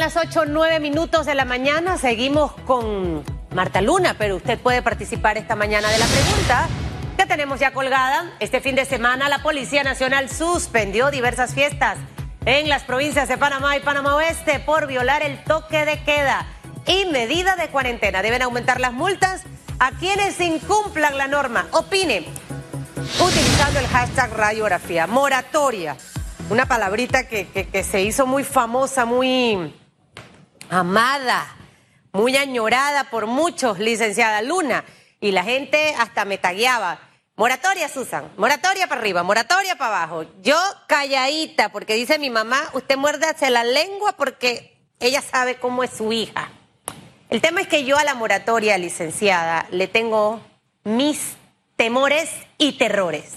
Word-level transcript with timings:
las 0.00 0.16
8 0.16 0.46
9 0.46 0.80
minutos 0.80 1.26
de 1.26 1.34
la 1.34 1.44
mañana. 1.44 1.98
Seguimos 1.98 2.52
con 2.66 3.22
Marta 3.54 3.82
Luna, 3.82 4.16
pero 4.16 4.36
usted 4.36 4.58
puede 4.58 4.80
participar 4.80 5.36
esta 5.36 5.56
mañana 5.56 5.90
de 5.90 5.98
la 5.98 6.06
pregunta 6.06 6.68
que 7.18 7.26
tenemos 7.26 7.60
ya 7.60 7.72
colgada. 7.72 8.32
Este 8.40 8.62
fin 8.62 8.76
de 8.76 8.86
semana 8.86 9.28
la 9.28 9.42
Policía 9.42 9.84
Nacional 9.84 10.30
suspendió 10.30 11.10
diversas 11.10 11.52
fiestas 11.52 11.98
en 12.46 12.70
las 12.70 12.84
provincias 12.84 13.28
de 13.28 13.36
Panamá 13.36 13.76
y 13.76 13.80
Panamá 13.80 14.16
Oeste 14.16 14.58
por 14.60 14.86
violar 14.86 15.22
el 15.22 15.44
toque 15.44 15.84
de 15.84 16.02
queda 16.02 16.46
y 16.86 17.04
medida 17.04 17.56
de 17.56 17.68
cuarentena. 17.68 18.22
Deben 18.22 18.40
aumentar 18.40 18.80
las 18.80 18.94
multas 18.94 19.42
a 19.80 19.90
quienes 19.92 20.40
incumplan 20.40 21.18
la 21.18 21.28
norma. 21.28 21.66
Opine 21.72 22.24
utilizando 23.22 23.78
el 23.78 23.86
hashtag 23.86 24.32
radiografía. 24.32 25.06
Moratoria 25.06 25.94
una 26.50 26.66
palabrita 26.66 27.28
que, 27.28 27.84
se 27.88 28.02
hizo 28.02 28.26
muy 28.26 28.42
famosa, 28.44 29.04
muy 29.04 29.72
amada, 30.70 31.46
muy 32.12 32.36
añorada 32.36 33.04
por 33.10 33.26
muchos, 33.26 33.78
licenciada 33.78 34.42
Luna, 34.42 34.84
y 35.20 35.32
la 35.32 35.42
gente 35.44 35.94
hasta 35.98 36.24
me 36.24 36.38
tagueaba. 36.38 36.98
Moratoria, 37.36 37.88
Susan, 37.88 38.30
moratoria 38.36 38.86
para 38.86 39.00
arriba, 39.00 39.22
moratoria 39.22 39.76
para 39.76 39.96
abajo. 39.96 40.24
Yo 40.42 40.58
calladita, 40.86 41.70
porque 41.70 41.94
dice 41.94 42.18
mi 42.18 42.30
mamá, 42.30 42.70
usted 42.74 42.96
hacia 43.22 43.50
la 43.50 43.64
lengua 43.64 44.12
porque 44.12 44.76
ella 45.00 45.22
sabe 45.22 45.56
cómo 45.56 45.82
es 45.82 45.90
su 45.90 46.12
hija. 46.12 46.50
El 47.30 47.40
tema 47.40 47.62
es 47.62 47.68
que 47.68 47.84
yo 47.84 47.96
a 47.96 48.04
la 48.04 48.14
moratoria, 48.14 48.76
licenciada, 48.76 49.66
le 49.70 49.88
tengo 49.88 50.40
mis 50.84 51.36
temores 51.76 52.30
y 52.58 52.72
terrores. 52.72 53.36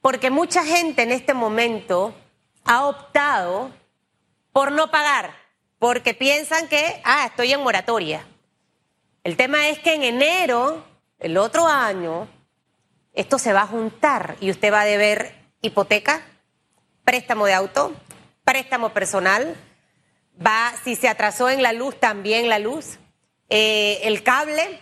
Porque 0.00 0.30
mucha 0.30 0.64
gente 0.64 1.02
en 1.02 1.12
este 1.12 1.34
momento 1.34 2.14
ha 2.64 2.86
optado 2.86 3.70
por 4.52 4.72
no 4.72 4.90
pagar, 4.90 5.41
porque 5.82 6.14
piensan 6.14 6.68
que, 6.68 7.00
ah, 7.02 7.26
estoy 7.26 7.52
en 7.52 7.60
moratoria. 7.60 8.24
El 9.24 9.36
tema 9.36 9.66
es 9.66 9.80
que 9.80 9.94
en 9.94 10.04
enero, 10.04 10.84
el 11.18 11.36
otro 11.36 11.66
año, 11.66 12.28
esto 13.14 13.36
se 13.36 13.52
va 13.52 13.62
a 13.62 13.66
juntar 13.66 14.36
y 14.38 14.52
usted 14.52 14.72
va 14.72 14.82
a 14.82 14.84
deber 14.84 15.34
hipoteca, 15.60 16.22
préstamo 17.02 17.46
de 17.46 17.54
auto, 17.54 17.96
préstamo 18.44 18.90
personal, 18.90 19.56
va, 20.40 20.72
si 20.84 20.94
se 20.94 21.08
atrasó 21.08 21.50
en 21.50 21.64
la 21.64 21.72
luz, 21.72 21.98
también 21.98 22.48
la 22.48 22.60
luz, 22.60 23.00
eh, 23.48 24.02
el 24.04 24.22
cable, 24.22 24.78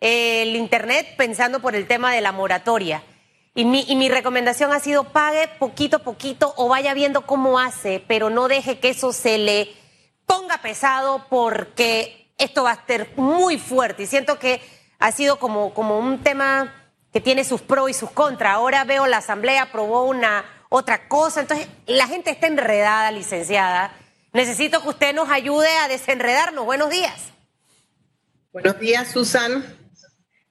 el 0.00 0.54
internet, 0.54 1.14
pensando 1.16 1.60
por 1.60 1.74
el 1.74 1.86
tema 1.86 2.12
de 2.12 2.20
la 2.20 2.32
moratoria. 2.32 3.02
Y 3.54 3.64
mi, 3.64 3.86
y 3.88 3.96
mi 3.96 4.10
recomendación 4.10 4.70
ha 4.70 4.80
sido 4.80 5.04
pague 5.04 5.48
poquito 5.58 5.96
a 5.96 6.00
poquito 6.00 6.52
o 6.58 6.68
vaya 6.68 6.92
viendo 6.92 7.24
cómo 7.24 7.58
hace, 7.58 8.04
pero 8.06 8.28
no 8.28 8.48
deje 8.48 8.80
que 8.80 8.90
eso 8.90 9.14
se 9.14 9.38
le 9.38 9.81
ponga 10.32 10.62
pesado 10.62 11.26
porque 11.28 12.32
esto 12.38 12.62
va 12.62 12.70
a 12.70 12.86
ser 12.86 13.10
muy 13.16 13.58
fuerte. 13.58 14.04
Y 14.04 14.06
siento 14.06 14.38
que 14.38 14.62
ha 14.98 15.12
sido 15.12 15.38
como, 15.38 15.74
como 15.74 15.98
un 15.98 16.22
tema 16.22 16.90
que 17.12 17.20
tiene 17.20 17.44
sus 17.44 17.60
pros 17.60 17.90
y 17.90 17.92
sus 17.92 18.10
contras. 18.10 18.54
Ahora 18.54 18.84
veo 18.84 19.06
la 19.06 19.18
Asamblea 19.18 19.64
aprobó 19.64 20.04
una 20.04 20.46
otra 20.70 21.06
cosa. 21.06 21.42
Entonces, 21.42 21.68
la 21.86 22.06
gente 22.06 22.30
está 22.30 22.46
enredada, 22.46 23.10
licenciada. 23.10 23.94
Necesito 24.32 24.80
que 24.80 24.88
usted 24.88 25.14
nos 25.14 25.28
ayude 25.28 25.68
a 25.82 25.88
desenredarnos. 25.88 26.64
Buenos 26.64 26.88
días. 26.88 27.24
Buenos 28.54 28.80
días, 28.80 29.10
Susan. 29.10 29.62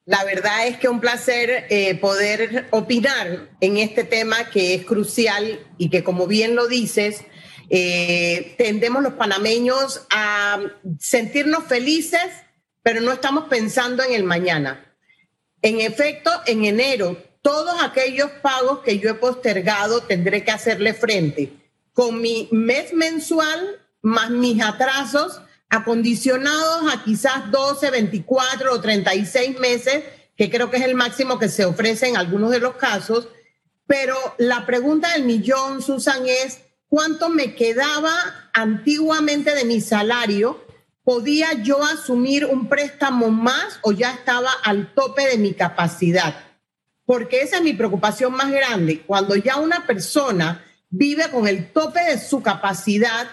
La 0.06 0.24
verdad 0.24 0.68
es 0.68 0.78
que 0.78 0.90
un 0.90 1.00
placer 1.00 1.66
eh, 1.72 1.96
poder 1.96 2.68
opinar 2.70 3.50
en 3.60 3.78
este 3.78 4.04
tema 4.04 4.52
que 4.52 4.76
es 4.76 4.86
crucial 4.86 5.60
y 5.80 5.90
que, 5.90 6.04
como 6.04 6.28
bien 6.28 6.56
lo 6.56 6.68
dices, 6.68 7.24
eh, 7.74 8.54
tendemos 8.58 9.02
los 9.02 9.14
panameños 9.14 10.06
a 10.10 10.60
sentirnos 11.00 11.64
felices, 11.64 12.28
pero 12.84 13.00
no 13.00 13.14
estamos 13.14 13.46
pensando 13.46 14.04
en 14.04 14.14
el 14.14 14.26
mañana. 14.26 14.94
En 15.62 15.80
efecto, 15.80 16.30
en 16.48 16.66
enero, 16.66 17.16
todos 17.42 17.82
aquellos 17.82 18.30
pagos 18.42 18.80
que 18.80 19.00
yo 19.00 19.12
he 19.12 19.14
postergado 19.14 20.02
tendré 20.02 20.44
que 20.44 20.52
hacerle 20.52 20.94
frente 20.94 21.54
con 21.94 22.22
mi 22.22 22.50
mes 22.52 22.92
mensual 22.94 23.80
más 24.02 24.32
mis 24.32 24.62
atrasos 24.62 25.42
acondicionados 25.70 26.94
a 26.94 27.06
quizás 27.06 27.52
12, 27.52 27.90
24 27.90 28.74
o 28.74 28.82
36 28.82 29.60
meses, 29.60 30.04
que 30.36 30.50
creo 30.50 30.70
que 30.70 30.76
es 30.76 30.84
el 30.84 30.96
máximo 30.96 31.40
que 31.40 31.48
se 31.48 31.64
ofrece 31.64 32.10
en 32.10 32.18
algunos 32.18 32.52
de 32.52 32.60
los 32.60 32.76
casos. 32.76 33.30
Pero 33.88 34.18
la 34.40 34.66
pregunta 34.66 35.14
del 35.14 35.24
millón, 35.24 35.82
Susan, 35.82 36.24
es 36.28 36.60
cuánto 36.92 37.30
me 37.30 37.56
quedaba 37.56 38.12
antiguamente 38.52 39.56
de 39.56 39.64
mi 39.64 39.80
salario. 39.80 40.68
¿Podía 41.06 41.54
yo 41.64 41.82
asumir 41.82 42.46
un 42.46 42.68
préstamo 42.68 43.32
más 43.32 43.80
o 43.82 43.94
ya 43.94 44.12
estaba 44.12 44.52
al 44.64 44.94
tope 44.94 45.26
de 45.26 45.38
mi 45.38 45.54
capacidad? 45.54 46.36
Porque 47.06 47.42
esa 47.42 47.58
es 47.58 47.64
mi 47.64 47.74
preocupación 47.74 48.34
más 48.34 48.52
grande. 48.52 49.02
Cuando 49.08 49.38
ya 49.38 49.56
una 49.56 49.88
persona 49.88 50.66
vive 50.90 51.30
con 51.32 51.48
el 51.48 51.72
tope 51.72 52.02
de 52.02 52.20
su 52.20 52.44
capacidad, 52.44 53.26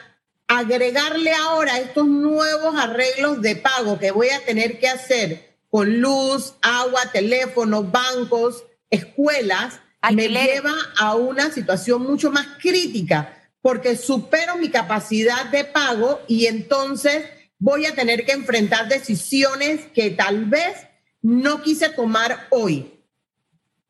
agregarle 0.46 1.32
ahora 1.34 1.80
estos 1.80 2.06
nuevos 2.06 2.76
arreglos 2.76 3.42
de 3.42 3.56
pago 3.56 3.98
que 3.98 4.12
voy 4.12 4.30
a 4.30 4.44
tener 4.44 4.78
que 4.78 4.88
hacer 4.88 5.56
con 5.68 6.00
luz, 6.00 6.54
agua, 6.62 7.10
teléfono, 7.12 7.82
bancos, 7.82 8.62
escuelas, 8.88 9.80
me 10.12 10.28
lleva 10.28 10.72
a 10.96 11.16
una 11.16 11.50
situación 11.50 12.02
mucho 12.02 12.30
más 12.30 12.46
crítica 12.60 13.34
porque 13.68 13.98
supero 13.98 14.56
mi 14.56 14.70
capacidad 14.70 15.44
de 15.44 15.62
pago 15.62 16.22
y 16.26 16.46
entonces 16.46 17.26
voy 17.58 17.84
a 17.84 17.94
tener 17.94 18.24
que 18.24 18.32
enfrentar 18.32 18.88
decisiones 18.88 19.82
que 19.92 20.08
tal 20.08 20.46
vez 20.46 20.86
no 21.20 21.60
quise 21.60 21.90
tomar 21.90 22.46
hoy. 22.48 22.90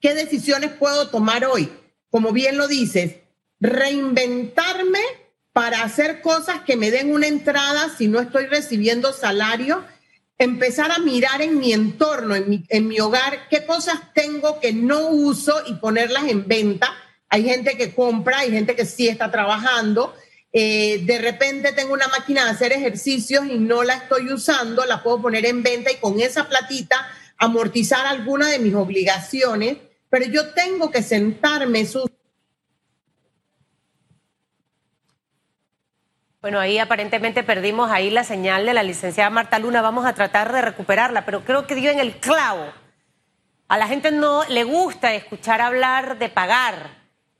¿Qué 0.01 0.17
decisiones 0.17 0.73
puedo 0.73 1.11
tomar 1.11 1.45
hoy? 1.45 1.71
Como 2.11 2.33
bien 2.33 2.59
lo 2.59 2.67
dices, 2.67 3.19
reinventarme 3.61 4.99
para 5.53 5.85
hacer 5.85 6.23
cosas 6.23 6.63
que 6.67 6.75
me 6.75 6.91
den 6.91 7.13
una 7.13 7.29
entrada 7.29 7.89
si 7.97 8.09
no 8.09 8.19
estoy 8.19 8.47
recibiendo 8.47 9.13
salario, 9.13 9.85
empezar 10.39 10.91
a 10.91 10.99
mirar 10.99 11.41
en 11.41 11.57
mi 11.57 11.73
entorno, 11.73 12.35
en 12.35 12.51
mi, 12.51 12.65
en 12.69 12.89
mi 12.89 12.99
hogar, 12.99 13.47
qué 13.49 13.65
cosas 13.65 14.13
tengo 14.13 14.59
que 14.59 14.73
no 14.73 15.11
uso 15.11 15.55
y 15.69 15.75
ponerlas 15.75 16.25
en 16.25 16.49
venta. 16.49 16.93
Hay 17.29 17.45
gente 17.45 17.77
que 17.77 17.95
compra, 17.95 18.41
hay 18.41 18.51
gente 18.51 18.75
que 18.75 18.87
sí 18.87 19.09
está 19.09 19.31
trabajando. 19.31 20.15
Eh, 20.53 21.03
de 21.05 21.19
repente 21.19 21.73
tengo 21.73 21.93
una 21.93 22.09
máquina 22.09 22.45
de 22.45 22.51
hacer 22.51 22.73
ejercicios 22.73 23.47
y 23.47 23.59
no 23.59 23.83
la 23.83 23.95
estoy 23.95 24.33
usando, 24.33 24.85
la 24.87 25.03
puedo 25.03 25.23
poner 25.23 25.45
en 25.45 25.63
venta 25.63 25.93
y 25.93 25.97
con 25.97 26.21
esa 26.21 26.49
platita 26.49 27.07
amortizar 27.37 28.07
alguna 28.07 28.49
de 28.49 28.59
mis 28.59 28.75
obligaciones, 28.75 29.77
pero 30.11 30.27
yo 30.27 30.55
tengo 30.55 30.91
que 30.91 31.03
sentarme, 31.03 31.87
sus 31.87 32.11
Bueno, 36.41 36.61
ahí 36.61 36.79
aparentemente 36.79 37.43
perdimos 37.43 37.91
ahí 37.91 38.11
la 38.11 38.23
señal 38.23 38.65
de 38.65 38.73
la 38.73 38.85
licenciada 38.85 39.29
Marta 39.29 39.59
Luna. 39.59 39.83
Vamos 39.83 40.07
a 40.07 40.15
tratar 40.15 40.53
de 40.53 40.63
recuperarla, 40.63 41.25
pero 41.25 41.45
creo 41.45 41.67
que 41.67 41.75
dio 41.75 41.91
en 41.91 41.99
el 41.99 42.21
clavo. 42.21 42.73
A 43.67 43.77
la 43.77 43.89
gente 43.89 44.13
no 44.13 44.45
le 44.45 44.63
gusta 44.63 45.15
escuchar 45.15 45.61
hablar 45.61 46.17
de 46.19 46.29
pagar, 46.29 46.98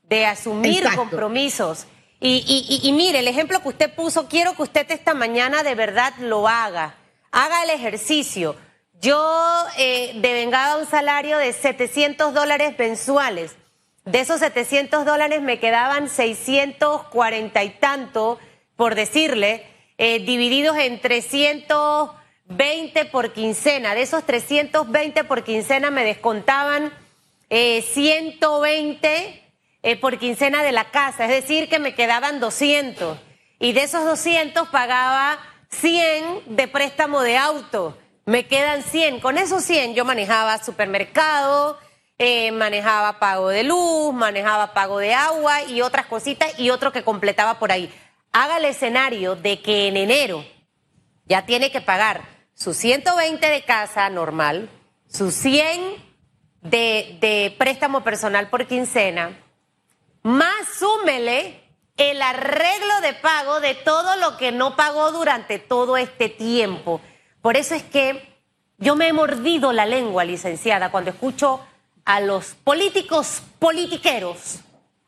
de 0.09 0.25
asumir 0.25 0.83
compromisos. 0.95 1.85
Y, 2.19 2.91
mire, 2.93 3.19
el 3.19 3.27
ejemplo 3.27 3.61
que 3.61 3.67
usted 3.69 3.93
puso, 3.93 4.27
quiero 4.27 4.55
que 4.55 4.63
usted 4.63 4.91
esta 4.91 5.13
mañana 5.13 5.63
de 5.63 5.75
verdad 5.75 6.13
lo 6.19 6.49
haga. 6.49 6.95
Haga 7.31 7.63
el 7.63 7.69
ejercicio. 7.69 8.57
Yo 8.99 9.65
eh, 9.77 10.11
devengaba 10.15 10.77
un 10.77 10.85
salario 10.85 11.37
de 11.37 11.53
700 11.53 12.33
dólares 12.33 12.75
mensuales. 12.77 13.55
De 14.03 14.19
esos 14.19 14.39
700 14.39 15.05
dólares 15.05 15.41
me 15.41 15.59
quedaban 15.59 16.09
640 16.09 17.63
y 17.63 17.69
tanto 17.69 18.39
por 18.75 18.95
decirle, 18.95 19.65
eh, 19.97 20.19
divididos 20.19 20.77
en 20.77 20.99
320 20.99 23.05
por 23.05 23.31
quincena. 23.33 23.93
De 23.93 24.01
esos 24.01 24.25
320 24.25 25.23
por 25.25 25.43
quincena 25.43 25.91
me 25.91 26.03
descontaban 26.03 26.91
120 27.49 29.48
eh, 29.81 29.91
eh, 29.91 29.95
por 29.95 30.17
quincena 30.17 30.63
de 30.63 30.71
la 30.71 30.91
casa, 30.91 31.25
es 31.25 31.31
decir, 31.31 31.69
que 31.69 31.79
me 31.79 31.95
quedaban 31.95 32.39
200. 32.39 33.17
Y 33.59 33.73
de 33.73 33.83
esos 33.83 34.05
200 34.05 34.69
pagaba 34.69 35.39
100 35.69 36.55
de 36.55 36.67
préstamo 36.67 37.21
de 37.21 37.37
auto. 37.37 37.97
Me 38.25 38.47
quedan 38.47 38.83
100. 38.83 39.19
Con 39.19 39.37
esos 39.37 39.63
100 39.63 39.95
yo 39.95 40.05
manejaba 40.05 40.63
supermercado, 40.63 41.77
manejaba 42.53 43.19
pago 43.19 43.49
de 43.49 43.63
luz, 43.63 44.13
manejaba 44.13 44.73
pago 44.73 44.99
de 44.99 45.13
agua 45.13 45.63
y 45.63 45.81
otras 45.81 46.05
cositas 46.05 46.57
y 46.59 46.69
otro 46.69 46.91
que 46.91 47.03
completaba 47.03 47.59
por 47.59 47.71
ahí 47.71 47.91
haga 48.31 48.57
el 48.57 48.65
escenario 48.65 49.35
de 49.35 49.61
que 49.61 49.87
en 49.87 49.97
enero 49.97 50.45
ya 51.25 51.45
tiene 51.45 51.71
que 51.71 51.81
pagar 51.81 52.21
sus 52.53 52.77
120 52.77 53.47
de 53.47 53.63
casa 53.63 54.09
normal, 54.09 54.69
sus 55.07 55.33
100 55.35 55.79
de, 56.61 57.55
préstamo 57.57 58.03
personal 58.03 58.49
por 58.49 58.67
quincena, 58.67 59.37
más 60.23 60.67
súmele 60.77 61.63
el 61.97 62.21
arreglo 62.21 63.01
de 63.01 63.13
pago 63.13 63.59
de 63.59 63.75
todo 63.75 64.15
lo 64.17 64.37
que 64.37 64.51
no 64.51 64.75
pagó 64.75 65.11
durante 65.11 65.59
todo 65.59 65.97
este 65.97 66.29
tiempo. 66.29 67.01
Por 67.41 67.57
eso 67.57 67.75
es 67.75 67.83
que 67.83 68.37
yo 68.77 68.95
me 68.95 69.09
he 69.09 69.13
mordido 69.13 69.73
la 69.73 69.85
lengua, 69.85 70.23
licenciada, 70.23 70.91
cuando 70.91 71.11
escucho 71.11 71.59
a 72.05 72.21
los 72.21 72.55
políticos 72.55 73.41
politiqueros 73.59 74.59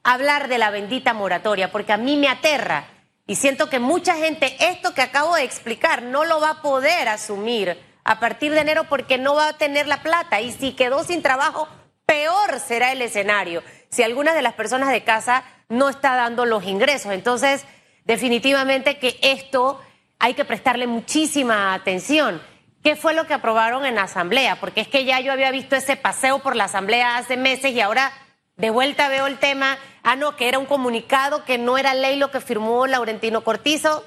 hablar 0.04 0.50
de 0.50 0.58
la 0.58 0.70
bendita 0.70 1.14
moratoria, 1.14 1.72
porque 1.72 1.94
a 1.94 1.98
mí 1.98 2.18
me 2.18 2.28
aterra. 2.28 2.88
Y 3.28 3.36
siento 3.36 3.70
que 3.70 3.80
mucha 3.80 4.16
gente 4.16 4.58
esto 4.60 4.94
que 4.94 5.02
acabo 5.02 5.36
de 5.36 5.44
explicar 5.44 6.02
no 6.02 6.26
lo 6.26 6.42
va 6.42 6.50
a 6.50 6.62
poder 6.62 7.08
asumir 7.08 7.78
a 8.04 8.20
partir 8.20 8.52
de 8.52 8.62
enero 8.62 8.86
porque 8.90 9.18
no 9.18 9.36
va 9.36 9.50
a 9.50 9.58
tener 9.58 9.88
la 9.88 10.04
plata. 10.04 10.42
Y 10.42 10.52
si 10.52 10.74
quedó 10.74 11.04
sin 11.04 11.22
trabajo, 11.22 11.70
peor 12.06 12.60
será 12.60 12.92
el 12.92 13.02
escenario 13.02 13.64
si 13.92 14.04
alguna 14.04 14.34
de 14.34 14.42
las 14.42 14.54
personas 14.54 14.90
de 14.92 15.04
casa 15.04 15.44
no 15.70 15.90
está 15.90 16.16
dando 16.16 16.46
los 16.46 16.64
ingresos. 16.64 17.12
Entonces, 17.12 17.66
definitivamente 18.06 18.98
que 18.98 19.20
esto 19.22 19.80
hay 20.18 20.34
que 20.34 20.46
prestarle 20.46 20.88
muchísima 20.88 21.74
atención. 21.74 22.42
¿Qué 22.84 22.96
fue 22.96 23.14
lo 23.14 23.28
que 23.28 23.34
aprobaron 23.34 23.86
en 23.86 23.96
la 23.96 24.04
Asamblea? 24.04 24.60
Porque 24.60 24.82
es 24.82 24.88
que 24.88 25.06
ya 25.06 25.20
yo 25.20 25.32
había 25.32 25.52
visto 25.52 25.76
ese 25.76 25.98
paseo 25.98 26.40
por 26.40 26.56
la 26.56 26.64
Asamblea 26.64 27.18
hace 27.18 27.38
meses 27.38 27.72
y 27.74 27.82
ahora 27.82 28.12
de 28.58 28.70
vuelta 28.70 29.08
veo 29.08 29.28
el 29.28 29.38
tema. 29.38 29.78
Ah, 30.04 30.16
no, 30.16 30.36
que 30.36 30.48
era 30.48 30.58
un 30.58 30.66
comunicado, 30.66 31.46
que 31.46 31.58
no 31.58 31.78
era 31.78 31.94
ley 31.94 32.18
lo 32.18 32.32
que 32.32 32.42
firmó 32.42 32.88
Laurentino 32.88 33.44
Cortizo. 33.44 34.04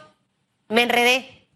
Me 0.69 0.83
enredé. 0.83 1.49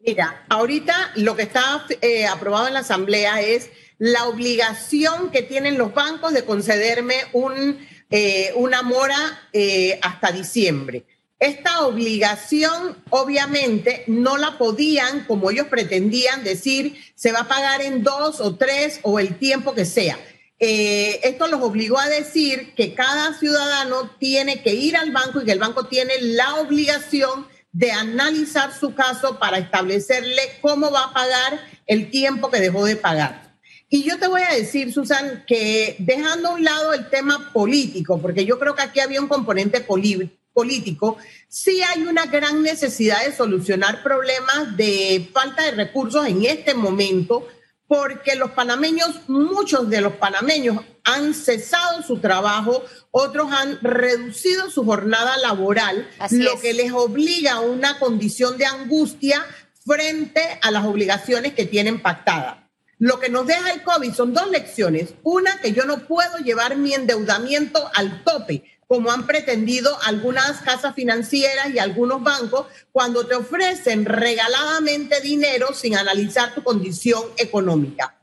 Mira, 0.00 0.46
ahorita 0.48 1.12
lo 1.16 1.36
que 1.36 1.42
está 1.42 1.84
eh, 2.00 2.26
aprobado 2.26 2.68
en 2.68 2.74
la 2.74 2.80
Asamblea 2.80 3.40
es 3.40 3.70
la 3.98 4.26
obligación 4.26 5.30
que 5.30 5.42
tienen 5.42 5.76
los 5.76 5.92
bancos 5.92 6.32
de 6.32 6.44
concederme 6.44 7.16
un, 7.32 7.78
eh, 8.10 8.52
una 8.54 8.82
mora 8.82 9.16
eh, 9.52 9.98
hasta 10.02 10.32
diciembre. 10.32 11.04
Esta 11.40 11.86
obligación, 11.86 12.96
obviamente, 13.10 14.02
no 14.08 14.38
la 14.38 14.58
podían, 14.58 15.24
como 15.24 15.50
ellos 15.50 15.68
pretendían, 15.68 16.42
decir 16.42 16.96
se 17.14 17.30
va 17.30 17.40
a 17.40 17.48
pagar 17.48 17.80
en 17.80 18.02
dos 18.02 18.40
o 18.40 18.56
tres 18.56 18.98
o 19.02 19.20
el 19.20 19.38
tiempo 19.38 19.74
que 19.74 19.84
sea. 19.84 20.18
Eh, 20.60 21.20
esto 21.22 21.46
los 21.46 21.62
obligó 21.62 22.00
a 22.00 22.08
decir 22.08 22.74
que 22.74 22.94
cada 22.94 23.38
ciudadano 23.38 24.10
tiene 24.18 24.62
que 24.62 24.74
ir 24.74 24.96
al 24.96 25.12
banco 25.12 25.40
y 25.40 25.44
que 25.44 25.52
el 25.52 25.60
banco 25.60 25.86
tiene 25.86 26.14
la 26.20 26.56
obligación 26.56 27.46
de 27.70 27.92
analizar 27.92 28.76
su 28.76 28.94
caso 28.94 29.38
para 29.38 29.58
establecerle 29.58 30.42
cómo 30.60 30.90
va 30.90 31.04
a 31.04 31.12
pagar 31.12 31.60
el 31.86 32.10
tiempo 32.10 32.50
que 32.50 32.58
dejó 32.58 32.84
de 32.84 32.96
pagar. 32.96 33.47
Y 33.90 34.02
yo 34.02 34.18
te 34.18 34.28
voy 34.28 34.42
a 34.42 34.54
decir, 34.54 34.92
Susan, 34.92 35.44
que 35.46 35.96
dejando 35.98 36.48
a 36.48 36.54
un 36.54 36.64
lado 36.64 36.92
el 36.92 37.08
tema 37.08 37.50
político, 37.54 38.20
porque 38.20 38.44
yo 38.44 38.58
creo 38.58 38.74
que 38.74 38.82
aquí 38.82 39.00
había 39.00 39.20
un 39.20 39.28
componente 39.28 39.80
político, 39.80 41.16
sí 41.48 41.80
hay 41.82 42.02
una 42.02 42.26
gran 42.26 42.62
necesidad 42.62 43.24
de 43.24 43.34
solucionar 43.34 44.02
problemas 44.02 44.76
de 44.76 45.30
falta 45.32 45.64
de 45.64 45.70
recursos 45.70 46.26
en 46.26 46.44
este 46.44 46.74
momento, 46.74 47.48
porque 47.86 48.36
los 48.36 48.50
panameños, 48.50 49.26
muchos 49.28 49.88
de 49.88 50.02
los 50.02 50.12
panameños 50.14 50.84
han 51.04 51.32
cesado 51.32 52.02
su 52.02 52.18
trabajo, 52.18 52.84
otros 53.10 53.50
han 53.50 53.78
reducido 53.80 54.70
su 54.70 54.84
jornada 54.84 55.38
laboral, 55.38 56.06
lo 56.30 56.60
que 56.60 56.74
les 56.74 56.92
obliga 56.92 57.54
a 57.54 57.60
una 57.60 57.98
condición 57.98 58.58
de 58.58 58.66
angustia 58.66 59.42
frente 59.86 60.42
a 60.60 60.70
las 60.70 60.84
obligaciones 60.84 61.54
que 61.54 61.64
tienen 61.64 62.02
pactadas. 62.02 62.67
Lo 62.98 63.20
que 63.20 63.28
nos 63.28 63.46
deja 63.46 63.72
el 63.72 63.82
COVID 63.82 64.12
son 64.12 64.34
dos 64.34 64.50
lecciones. 64.50 65.14
Una, 65.22 65.60
que 65.60 65.72
yo 65.72 65.84
no 65.84 66.06
puedo 66.06 66.38
llevar 66.38 66.76
mi 66.76 66.94
endeudamiento 66.94 67.88
al 67.94 68.24
tope, 68.24 68.64
como 68.88 69.12
han 69.12 69.26
pretendido 69.26 69.96
algunas 70.02 70.62
casas 70.62 70.94
financieras 70.94 71.70
y 71.70 71.78
algunos 71.78 72.22
bancos 72.22 72.66
cuando 72.90 73.26
te 73.26 73.36
ofrecen 73.36 74.04
regaladamente 74.04 75.20
dinero 75.20 75.74
sin 75.74 75.96
analizar 75.96 76.54
tu 76.54 76.64
condición 76.64 77.22
económica. 77.36 78.16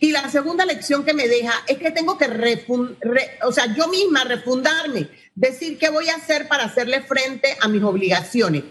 Y 0.00 0.12
la 0.12 0.28
segunda 0.30 0.64
lección 0.64 1.04
que 1.04 1.14
me 1.14 1.26
deja 1.26 1.52
es 1.66 1.78
que 1.78 1.90
tengo 1.90 2.18
que, 2.18 2.26
o 3.42 3.52
sea, 3.52 3.74
yo 3.74 3.88
misma 3.88 4.24
refundarme, 4.24 5.08
decir 5.34 5.78
qué 5.78 5.88
voy 5.88 6.08
a 6.08 6.16
hacer 6.16 6.48
para 6.48 6.64
hacerle 6.64 7.02
frente 7.02 7.56
a 7.60 7.68
mis 7.68 7.82
obligaciones. 7.82 8.64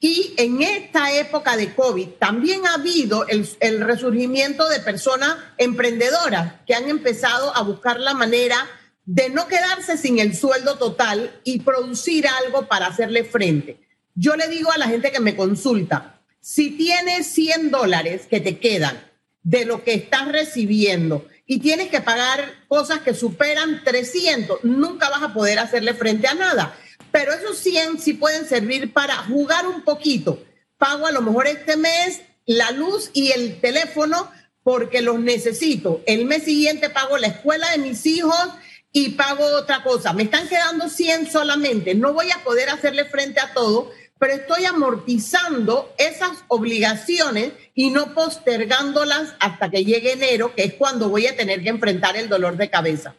Y 0.00 0.34
en 0.36 0.62
esta 0.62 1.12
época 1.12 1.56
de 1.56 1.74
COVID 1.74 2.08
también 2.20 2.66
ha 2.66 2.74
habido 2.74 3.26
el, 3.26 3.80
resurgimiento 3.80 4.68
de 4.68 4.78
personas 4.78 5.36
emprendedoras 5.56 6.54
que 6.66 6.74
han 6.74 6.88
empezado 6.88 7.54
a 7.56 7.62
buscar 7.62 7.98
la 7.98 8.14
manera 8.14 8.56
de 9.04 9.28
no 9.28 9.48
quedarse 9.48 9.96
sin 9.96 10.20
el 10.20 10.36
sueldo 10.36 10.78
total 10.78 11.40
y 11.42 11.60
producir 11.60 12.28
algo 12.28 12.68
para 12.68 12.86
hacerle 12.86 13.24
frente. 13.24 13.80
Yo 14.14 14.36
le 14.36 14.46
digo 14.48 14.70
a 14.70 14.78
la 14.78 14.86
gente 14.86 15.10
que 15.10 15.20
me 15.20 15.34
consulta, 15.34 16.20
si 16.40 16.70
tienes 16.70 17.26
100 17.26 17.70
dólares 17.70 18.26
que 18.30 18.40
te 18.40 18.58
quedan 18.58 19.02
de 19.42 19.64
lo 19.64 19.82
que 19.82 19.94
estás 19.94 20.28
recibiendo 20.28 21.26
y 21.44 21.58
tienes 21.58 21.88
que 21.88 22.00
pagar 22.00 22.52
cosas 22.68 23.00
que 23.00 23.14
superan 23.14 23.82
300, 23.82 24.62
nunca 24.62 25.08
vas 25.08 25.22
a 25.22 25.32
poder 25.32 25.58
hacerle 25.58 25.94
frente 25.94 26.28
a 26.28 26.34
nada. 26.34 26.76
Pero 27.10 27.32
esos 27.32 27.58
100 27.58 27.98
sí 27.98 28.14
pueden 28.14 28.46
servir 28.46 28.92
para 28.92 29.16
jugar 29.16 29.66
un 29.66 29.82
poquito. 29.82 30.42
Pago 30.76 31.06
a 31.06 31.12
lo 31.12 31.22
mejor 31.22 31.46
este 31.46 31.76
mes 31.76 32.20
la 32.46 32.70
luz 32.70 33.10
y 33.12 33.32
el 33.32 33.60
teléfono 33.60 34.30
porque 34.62 35.02
los 35.02 35.18
necesito. 35.18 36.02
El 36.06 36.24
mes 36.26 36.44
siguiente 36.44 36.90
pago 36.90 37.18
la 37.18 37.28
escuela 37.28 37.70
de 37.70 37.78
mis 37.78 38.04
hijos 38.06 38.48
y 38.92 39.10
pago 39.10 39.44
otra 39.56 39.82
cosa. 39.82 40.12
Me 40.12 40.24
están 40.24 40.48
quedando 40.48 40.88
100 40.88 41.30
solamente. 41.30 41.94
No 41.94 42.12
voy 42.12 42.30
a 42.30 42.42
poder 42.44 42.70
hacerle 42.70 43.04
frente 43.04 43.40
a 43.40 43.52
todo, 43.54 43.90
pero 44.18 44.34
estoy 44.34 44.64
amortizando 44.64 45.94
esas 45.98 46.44
obligaciones 46.48 47.52
y 47.74 47.90
no 47.90 48.14
postergándolas 48.14 49.34
hasta 49.40 49.70
que 49.70 49.84
llegue 49.84 50.12
enero, 50.12 50.54
que 50.54 50.64
es 50.64 50.74
cuando 50.74 51.08
voy 51.08 51.26
a 51.26 51.36
tener 51.36 51.62
que 51.62 51.68
enfrentar 51.68 52.16
el 52.16 52.28
dolor 52.28 52.56
de 52.56 52.70
cabeza. 52.70 53.14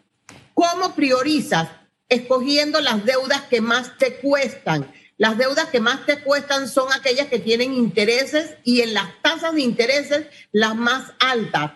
¿Cómo 0.53 0.93
priorizas? 0.93 1.69
Escogiendo 2.09 2.81
las 2.81 3.05
deudas 3.05 3.41
que 3.43 3.61
más 3.61 3.97
te 3.97 4.15
cuestan. 4.15 4.91
Las 5.17 5.37
deudas 5.37 5.67
que 5.69 5.79
más 5.79 6.05
te 6.05 6.21
cuestan 6.21 6.67
son 6.67 6.91
aquellas 6.91 7.27
que 7.27 7.39
tienen 7.39 7.73
intereses 7.73 8.55
y 8.63 8.81
en 8.81 8.93
las 8.93 9.21
tasas 9.21 9.53
de 9.53 9.61
intereses 9.61 10.27
las 10.51 10.75
más 10.75 11.11
altas. 11.19 11.73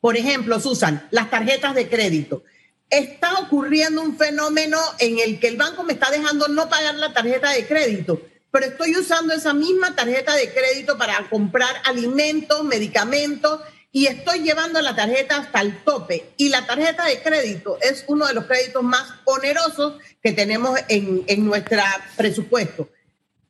Por 0.00 0.16
ejemplo, 0.16 0.60
Susan, 0.60 1.06
las 1.10 1.30
tarjetas 1.30 1.74
de 1.74 1.88
crédito 1.88 2.42
está 2.90 3.34
ocurriendo 3.34 4.00
un 4.02 4.16
fenómeno 4.16 4.78
en 4.98 5.18
el 5.18 5.38
que 5.38 5.48
el 5.48 5.56
banco 5.56 5.82
me 5.82 5.92
está 5.92 6.10
dejando 6.10 6.48
no 6.48 6.68
pagar 6.68 6.94
la 6.94 7.12
tarjeta 7.12 7.50
de 7.50 7.66
crédito, 7.66 8.20
pero 8.50 8.66
estoy 8.66 8.96
usando 8.96 9.34
esa 9.34 9.52
misma 9.52 9.94
tarjeta 9.94 10.34
de 10.34 10.52
crédito 10.52 10.96
para 10.96 11.28
comprar 11.28 11.82
alimentos, 11.84 12.64
medicamentos 12.64 13.60
y 13.90 14.06
estoy 14.06 14.40
llevando 14.40 14.80
la 14.80 14.94
tarjeta 14.94 15.38
hasta 15.38 15.60
el 15.60 15.82
tope. 15.84 16.30
Y 16.36 16.48
la 16.50 16.66
tarjeta 16.66 17.04
de 17.06 17.20
crédito 17.20 17.78
es 17.80 18.04
uno 18.06 18.26
de 18.26 18.34
los 18.34 18.44
créditos 18.44 18.82
más 18.82 19.14
onerosos 19.24 19.94
que 20.22 20.32
tenemos 20.32 20.78
en, 20.88 21.24
en 21.26 21.46
nuestro 21.46 21.82
presupuesto. 22.16 22.88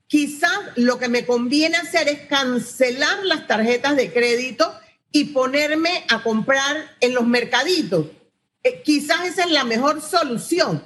Quizás 0.07 0.59
lo 0.76 0.99
que 0.99 1.09
me 1.09 1.26
conviene 1.26 1.76
hacer 1.76 2.09
es 2.09 2.21
cancelar 2.28 3.25
las 3.25 3.47
tarjetas 3.47 3.97
de 3.97 4.12
crédito 4.12 4.73
y 5.12 5.25
ponerme 5.26 6.04
a 6.09 6.23
comprar 6.23 6.97
en 7.00 7.14
los 7.14 7.26
mercaditos 7.26 8.07
eh, 8.62 8.83
quizás 8.83 9.25
esa 9.26 9.45
es 9.45 9.50
la 9.50 9.64
mejor 9.64 10.02
solución, 10.02 10.83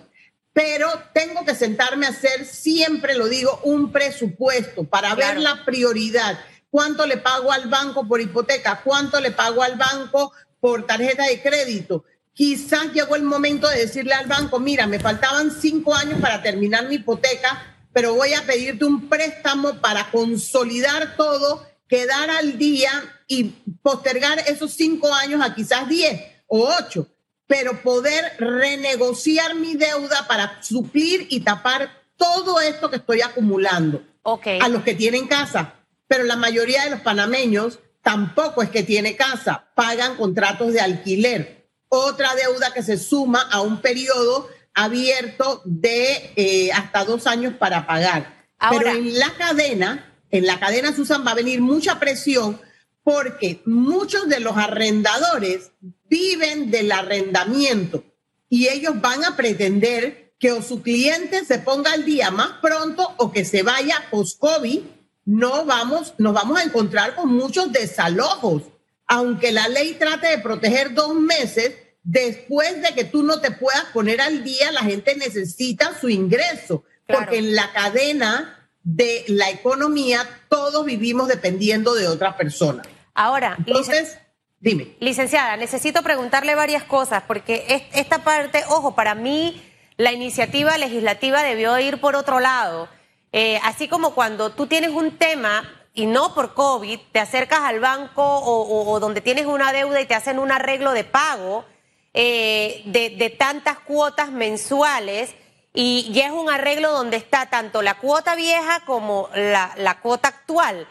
pero 0.52 0.88
tengo 1.14 1.44
que 1.44 1.54
sentarme 1.54 2.06
a 2.06 2.10
hacer, 2.10 2.44
siempre 2.44 3.16
lo 3.16 3.28
digo, 3.28 3.60
un 3.64 3.92
presupuesto 3.92 4.84
para 4.84 5.14
ver 5.14 5.38
la 5.38 5.64
prioridad. 5.64 6.38
¿Cuánto 6.72 7.04
le 7.04 7.18
pago 7.18 7.52
al 7.52 7.68
banco 7.68 8.08
por 8.08 8.22
hipoteca? 8.22 8.80
¿Cuánto 8.82 9.20
le 9.20 9.30
pago 9.30 9.62
al 9.62 9.76
banco 9.76 10.32
por 10.58 10.86
tarjeta 10.86 11.26
de 11.26 11.42
crédito? 11.42 12.06
Quizás 12.32 12.94
llegó 12.94 13.14
el 13.14 13.24
momento 13.24 13.68
de 13.68 13.80
decirle 13.80 14.14
al 14.14 14.26
banco, 14.26 14.58
mira, 14.58 14.86
me 14.86 14.98
faltaban 14.98 15.50
cinco 15.50 15.94
años 15.94 16.18
para 16.18 16.40
terminar 16.40 16.88
mi 16.88 16.94
hipoteca, 16.94 17.76
pero 17.92 18.14
voy 18.14 18.32
a 18.32 18.46
pedirte 18.46 18.86
un 18.86 19.06
préstamo 19.10 19.82
para 19.82 20.10
consolidar 20.10 21.14
todo, 21.14 21.62
quedar 21.86 22.30
al 22.30 22.56
día 22.56 22.90
y 23.28 23.44
postergar 23.82 24.38
esos 24.38 24.72
cinco 24.72 25.12
años 25.12 25.42
a 25.44 25.54
quizás 25.54 25.86
diez 25.90 26.22
o 26.46 26.70
ocho 26.78 27.06
pero 27.46 27.82
poder 27.82 28.32
renegociar 28.38 29.54
mi 29.56 29.74
deuda 29.74 30.26
para 30.26 30.62
suplir 30.62 31.26
y 31.28 31.40
tapar 31.40 31.90
todo 32.16 32.62
esto 32.62 32.88
que 32.88 32.96
estoy 32.96 33.20
acumulando 33.20 34.02
a 34.24 34.68
los 34.68 34.82
que 34.84 34.94
tienen 34.94 35.26
casa. 35.26 35.74
Pero 36.12 36.24
la 36.24 36.36
mayoría 36.36 36.84
de 36.84 36.90
los 36.90 37.00
panameños 37.00 37.78
tampoco 38.02 38.62
es 38.62 38.68
que 38.68 38.82
tiene 38.82 39.16
casa, 39.16 39.70
pagan 39.74 40.16
contratos 40.16 40.74
de 40.74 40.82
alquiler. 40.82 41.70
Otra 41.88 42.34
deuda 42.34 42.74
que 42.74 42.82
se 42.82 42.98
suma 42.98 43.40
a 43.50 43.62
un 43.62 43.80
periodo 43.80 44.50
abierto 44.74 45.62
de 45.64 46.34
eh, 46.36 46.70
hasta 46.70 47.06
dos 47.06 47.26
años 47.26 47.54
para 47.58 47.86
pagar. 47.86 48.44
Pero 48.68 48.90
en 48.90 49.18
la 49.18 49.30
cadena, 49.38 50.12
en 50.30 50.44
la 50.44 50.60
cadena, 50.60 50.94
Susan, 50.94 51.26
va 51.26 51.30
a 51.30 51.36
venir 51.36 51.62
mucha 51.62 51.98
presión 51.98 52.60
porque 53.02 53.62
muchos 53.64 54.28
de 54.28 54.40
los 54.40 54.58
arrendadores 54.58 55.70
viven 56.10 56.70
del 56.70 56.92
arrendamiento 56.92 58.04
y 58.50 58.68
ellos 58.68 59.00
van 59.00 59.24
a 59.24 59.34
pretender 59.34 60.34
que 60.38 60.52
o 60.52 60.60
su 60.60 60.82
cliente 60.82 61.46
se 61.46 61.58
ponga 61.58 61.94
al 61.94 62.04
día 62.04 62.30
más 62.30 62.58
pronto 62.60 63.14
o 63.16 63.32
que 63.32 63.46
se 63.46 63.62
vaya 63.62 64.08
post-COVID, 64.10 64.80
no 65.24 65.64
vamos, 65.64 66.14
nos 66.18 66.34
vamos 66.34 66.58
a 66.58 66.64
encontrar 66.64 67.14
con 67.14 67.32
muchos 67.32 67.72
desalojos. 67.72 68.62
Aunque 69.06 69.52
la 69.52 69.68
ley 69.68 69.94
trate 69.94 70.28
de 70.28 70.38
proteger 70.38 70.94
dos 70.94 71.14
meses, 71.14 71.74
después 72.02 72.82
de 72.82 72.94
que 72.94 73.04
tú 73.04 73.22
no 73.22 73.40
te 73.40 73.50
puedas 73.50 73.84
poner 73.86 74.20
al 74.20 74.42
día, 74.42 74.72
la 74.72 74.80
gente 74.80 75.16
necesita 75.16 75.98
su 75.98 76.08
ingreso, 76.08 76.84
porque 77.06 77.38
en 77.38 77.54
la 77.54 77.72
cadena 77.72 78.68
de 78.82 79.24
la 79.28 79.50
economía 79.50 80.28
todos 80.48 80.84
vivimos 80.84 81.28
dependiendo 81.28 81.94
de 81.94 82.08
otra 82.08 82.36
persona. 82.36 82.82
Ahora, 83.14 83.56
entonces, 83.58 84.18
dime. 84.60 84.96
Licenciada, 84.98 85.56
necesito 85.56 86.02
preguntarle 86.02 86.54
varias 86.54 86.84
cosas, 86.84 87.22
porque 87.26 87.88
esta 87.92 88.24
parte, 88.24 88.64
ojo, 88.68 88.94
para 88.94 89.14
mí 89.14 89.62
la 89.96 90.12
iniciativa 90.12 90.76
legislativa 90.78 91.42
debió 91.42 91.78
ir 91.78 92.00
por 92.00 92.16
otro 92.16 92.40
lado. 92.40 92.88
Eh, 93.32 93.58
así 93.62 93.88
como 93.88 94.14
cuando 94.14 94.50
tú 94.50 94.66
tienes 94.66 94.90
un 94.90 95.16
tema 95.16 95.64
y 95.94 96.04
no 96.04 96.34
por 96.34 96.52
COVID, 96.52 97.00
te 97.12 97.18
acercas 97.18 97.60
al 97.60 97.80
banco 97.80 98.22
o, 98.22 99.00
donde 99.00 99.22
tienes 99.22 99.46
una 99.46 99.72
deuda 99.72 100.00
y 100.00 100.06
te 100.06 100.14
hacen 100.14 100.38
un 100.38 100.52
arreglo 100.52 100.92
de 100.92 101.04
pago 101.04 101.64
eh, 102.12 102.82
de, 102.84 103.30
tantas 103.30 103.78
cuotas 103.78 104.30
mensuales 104.30 105.34
y 105.72 106.10
ya 106.12 106.26
es 106.26 106.32
un 106.32 106.50
arreglo 106.50 106.92
donde 106.92 107.16
está 107.16 107.46
tanto 107.46 107.80
la 107.80 107.94
cuota 107.94 108.34
vieja 108.34 108.80
como 108.84 109.30
la, 109.34 109.98
cuota 110.02 110.28
actual. 110.28 110.86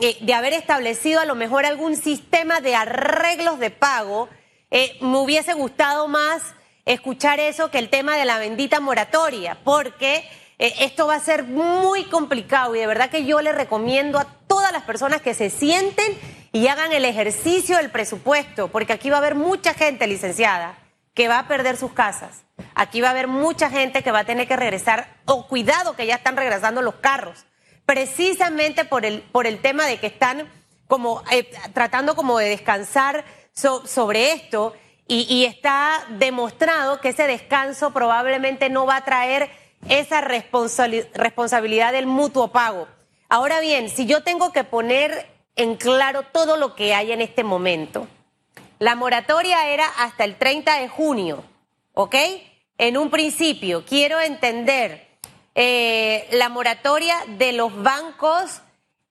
Eh, 0.00 0.16
de 0.22 0.32
haber 0.32 0.54
establecido 0.54 1.20
a 1.20 1.26
lo 1.26 1.34
mejor 1.34 1.66
algún 1.66 1.96
sistema 1.96 2.62
de 2.62 2.74
arreglos 2.74 3.58
de 3.58 3.70
pago, 3.70 4.30
me 4.70 5.18
hubiese 5.18 5.52
gustado 5.52 6.08
más 6.08 6.54
escuchar 6.86 7.40
eso 7.40 7.70
que 7.70 7.78
el 7.78 7.90
tema 7.90 8.16
de 8.16 8.24
la 8.24 8.38
bendita 8.38 8.80
moratoria, 8.80 9.58
porque 9.62 10.24
eh, 10.62 10.74
esto 10.78 11.08
va 11.08 11.16
a 11.16 11.20
ser 11.20 11.42
muy 11.42 12.04
complicado 12.04 12.76
y 12.76 12.78
de 12.78 12.86
verdad 12.86 13.10
que 13.10 13.24
yo 13.24 13.40
le 13.40 13.50
recomiendo 13.50 14.20
a 14.20 14.26
todas 14.46 14.70
las 14.70 14.84
personas 14.84 15.20
que 15.20 15.34
se 15.34 15.50
sienten 15.50 16.16
y 16.52 16.68
hagan 16.68 16.92
el 16.92 17.04
ejercicio 17.04 17.78
del 17.78 17.90
presupuesto, 17.90 18.68
porque 18.68 18.92
aquí 18.92 19.10
va 19.10 19.16
a 19.16 19.18
haber 19.18 19.34
mucha 19.34 19.74
gente 19.74 20.06
licenciada 20.06 20.78
que 21.14 21.26
va 21.26 21.40
a 21.40 21.48
perder 21.48 21.76
sus 21.76 21.92
casas. 21.92 22.44
Aquí 22.76 23.00
va 23.00 23.08
a 23.08 23.10
haber 23.10 23.26
mucha 23.26 23.70
gente 23.70 24.04
que 24.04 24.12
va 24.12 24.20
a 24.20 24.24
tener 24.24 24.46
que 24.46 24.54
regresar, 24.54 25.08
o 25.24 25.48
cuidado 25.48 25.96
que 25.96 26.06
ya 26.06 26.14
están 26.14 26.36
regresando 26.36 26.80
los 26.80 26.94
carros, 26.94 27.44
precisamente 27.84 28.84
por 28.84 29.04
el, 29.04 29.22
por 29.32 29.48
el 29.48 29.60
tema 29.60 29.86
de 29.86 29.98
que 29.98 30.06
están 30.06 30.48
como 30.86 31.24
eh, 31.32 31.50
tratando 31.74 32.14
como 32.14 32.38
de 32.38 32.50
descansar 32.50 33.24
sobre 33.52 34.30
esto 34.30 34.74
y, 35.08 35.44
está 35.44 36.06
demostrado 36.10 37.00
que 37.00 37.08
ese 37.08 37.26
descanso 37.26 37.92
probablemente 37.92 38.70
no 38.70 38.86
va 38.86 38.96
a 38.96 39.04
traer 39.04 39.50
esa 39.88 40.20
responsabilidad 40.20 41.92
del 41.92 42.06
mutuo 42.06 42.48
pago. 42.48 42.88
Ahora 43.28 43.60
bien, 43.60 43.88
si 43.88 44.06
yo 44.06 44.22
tengo 44.22 44.52
que 44.52 44.64
poner 44.64 45.26
en 45.56 45.76
claro 45.76 46.22
todo 46.22 46.56
lo 46.56 46.74
que 46.74 46.94
hay 46.94 47.12
en 47.12 47.20
este 47.20 47.44
momento, 47.44 48.06
la 48.78 48.94
moratoria 48.94 49.68
era 49.68 49.86
hasta 49.98 50.24
el 50.24 50.36
30 50.36 50.80
de 50.80 50.88
junio, 50.88 51.44
¿ok? 51.94 52.16
En 52.78 52.96
un 52.96 53.10
principio, 53.10 53.84
quiero 53.84 54.20
entender 54.20 55.06
eh, 55.54 56.26
la 56.32 56.48
moratoria 56.48 57.16
de 57.38 57.52
los 57.52 57.80
bancos 57.82 58.62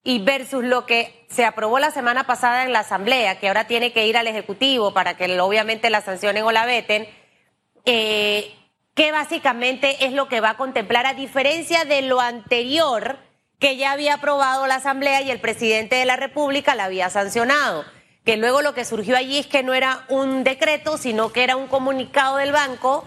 y 0.04 0.20
versus 0.20 0.64
lo 0.64 0.86
que 0.86 1.26
se 1.30 1.46
aprobó 1.46 1.80
la 1.80 1.92
semana 1.92 2.26
pasada 2.26 2.64
en 2.64 2.74
la 2.74 2.80
Asamblea, 2.80 3.40
que 3.40 3.48
ahora 3.48 3.68
tiene 3.68 3.94
que 3.94 4.08
ir 4.08 4.18
al 4.18 4.28
Ejecutivo 4.28 4.94
para 4.94 5.16
que 5.16 5.40
obviamente 5.40 5.90
la 5.90 6.02
sancionen 6.02 6.44
o 6.44 6.52
la 6.52 6.66
veten, 6.66 7.08
eh, 7.86 8.54
que 9.02 9.12
básicamente 9.12 10.06
es 10.06 10.14
lo 10.14 10.28
que 10.28 10.42
va 10.42 10.52
a 10.52 10.58
contemplar, 10.58 11.08
a 11.08 11.16
diferencia 11.16 11.86
de 11.86 12.04
lo 12.04 12.22
anterior 12.22 13.18
que 13.58 13.76
ya 13.76 13.94
había 13.94 14.14
aprobado 14.14 14.68
la 14.68 14.76
Asamblea 14.76 15.24
y 15.24 15.32
el 15.32 15.40
presidente 15.40 15.96
de 15.96 16.06
la 16.06 16.18
República 16.18 16.76
la 16.76 16.84
había 16.84 17.10
sancionado. 17.10 17.84
Que 18.26 18.38
luego 18.38 18.62
lo 18.62 18.76
que 18.76 18.86
surgió 18.86 19.18
allí 19.18 19.40
es 19.40 19.48
que 19.48 19.64
no 19.64 19.74
era 19.74 20.06
un 20.08 20.44
decreto, 20.44 21.00
sino 21.00 21.34
que 21.34 21.44
era 21.44 21.56
un 21.56 21.66
comunicado 21.66 22.38
del 22.38 22.52
banco 22.52 23.04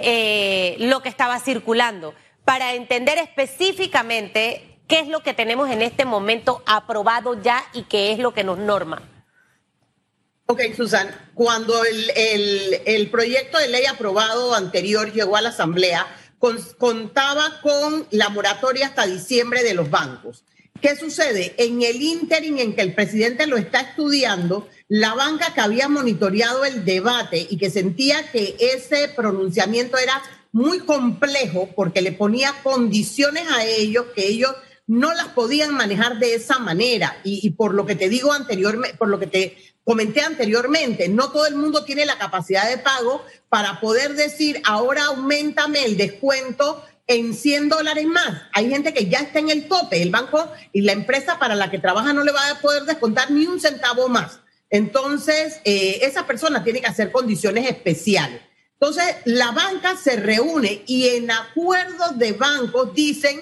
eh, 0.00 0.74
lo 0.80 1.00
que 1.00 1.08
estaba 1.08 1.38
circulando. 1.38 2.12
Para 2.44 2.74
entender 2.74 3.16
específicamente 3.18 4.72
¿Qué 4.88 5.00
es 5.00 5.08
lo 5.08 5.20
que 5.20 5.34
tenemos 5.34 5.68
en 5.68 5.82
este 5.82 6.04
momento 6.04 6.62
aprobado 6.64 7.40
ya 7.42 7.64
y 7.72 7.82
qué 7.82 8.12
es 8.12 8.20
lo 8.20 8.32
que 8.32 8.44
nos 8.44 8.58
norma? 8.58 9.02
Ok, 10.48 10.60
Susan, 10.76 11.08
cuando 11.34 11.74
el, 11.84 13.08
proyecto 13.10 13.58
de 13.58 13.66
ley 13.66 13.84
aprobado 13.86 14.54
anterior 14.54 15.12
llegó 15.12 15.36
a 15.36 15.40
la 15.40 15.48
Asamblea, 15.48 16.06
contaba 16.78 17.60
con 17.62 18.06
la 18.12 18.28
moratoria 18.28 18.86
hasta 18.86 19.06
diciembre 19.06 19.64
de 19.64 19.74
los 19.74 19.90
bancos. 19.90 20.44
¿Qué 20.80 20.94
sucede? 20.94 21.54
En 21.58 21.82
el 21.82 22.00
ínterin 22.00 22.60
en 22.60 22.76
que 22.76 22.82
el 22.82 22.94
presidente 22.94 23.48
lo 23.48 23.56
está 23.56 23.80
estudiando, 23.80 24.68
la 24.86 25.14
banca 25.14 25.52
que 25.52 25.62
había 25.62 25.88
monitoreado 25.88 26.64
el 26.64 26.84
debate 26.84 27.44
y 27.50 27.56
que 27.56 27.70
sentía 27.70 28.30
que 28.30 28.56
ese 28.60 29.08
pronunciamiento 29.08 29.98
era 29.98 30.22
muy 30.52 30.78
complejo 30.78 31.70
porque 31.74 32.02
le 32.02 32.12
ponía 32.12 32.54
condiciones 32.62 33.44
a 33.50 33.64
ellos 33.64 34.06
que 34.14 34.28
ellos 34.28 34.54
no 34.86 35.12
las 35.12 35.28
podían 35.28 35.74
manejar 35.74 36.18
de 36.18 36.34
esa 36.34 36.60
manera. 36.60 37.18
Y, 37.24 37.50
por 37.50 37.74
lo 37.74 37.84
que 37.86 37.96
te 37.96 38.08
digo 38.08 38.32
anteriormente, 38.32 38.96
por 38.96 39.08
lo 39.08 39.18
que 39.18 39.26
te 39.26 39.56
comenté 39.86 40.20
anteriormente, 40.20 41.08
no 41.08 41.30
todo 41.30 41.46
el 41.46 41.54
mundo 41.54 41.84
tiene 41.84 42.04
la 42.06 42.18
capacidad 42.18 42.68
de 42.68 42.76
pago 42.76 43.24
para 43.48 43.78
poder 43.78 44.14
decir, 44.14 44.60
ahora 44.64 45.04
aumentame 45.04 45.84
el 45.84 45.96
descuento 45.96 46.84
en 47.06 47.32
100 47.32 47.68
dólares 47.68 48.04
más. 48.06 48.42
Hay 48.52 48.68
gente 48.68 48.92
que 48.92 49.06
ya 49.06 49.20
está 49.20 49.38
en 49.38 49.48
el 49.48 49.68
tope. 49.68 50.02
El 50.02 50.10
banco 50.10 50.50
y 50.72 50.80
la 50.80 50.90
empresa 50.90 51.38
para 51.38 51.54
la 51.54 51.70
que 51.70 51.78
trabaja 51.78 52.12
no 52.12 52.24
le 52.24 52.32
va 52.32 52.50
a 52.50 52.60
poder 52.60 52.82
descontar 52.82 53.30
ni 53.30 53.46
un 53.46 53.60
centavo 53.60 54.08
más. 54.08 54.40
Entonces, 54.70 55.60
eh, 55.64 56.00
esa 56.02 56.26
persona 56.26 56.64
tiene 56.64 56.80
que 56.80 56.88
hacer 56.88 57.12
condiciones 57.12 57.70
especiales. 57.70 58.40
Entonces, 58.72 59.04
la 59.24 59.52
banca 59.52 59.96
se 59.96 60.16
reúne 60.16 60.82
y 60.88 61.10
en 61.10 61.30
acuerdos 61.30 62.18
de 62.18 62.32
bancos 62.32 62.92
dicen 62.92 63.40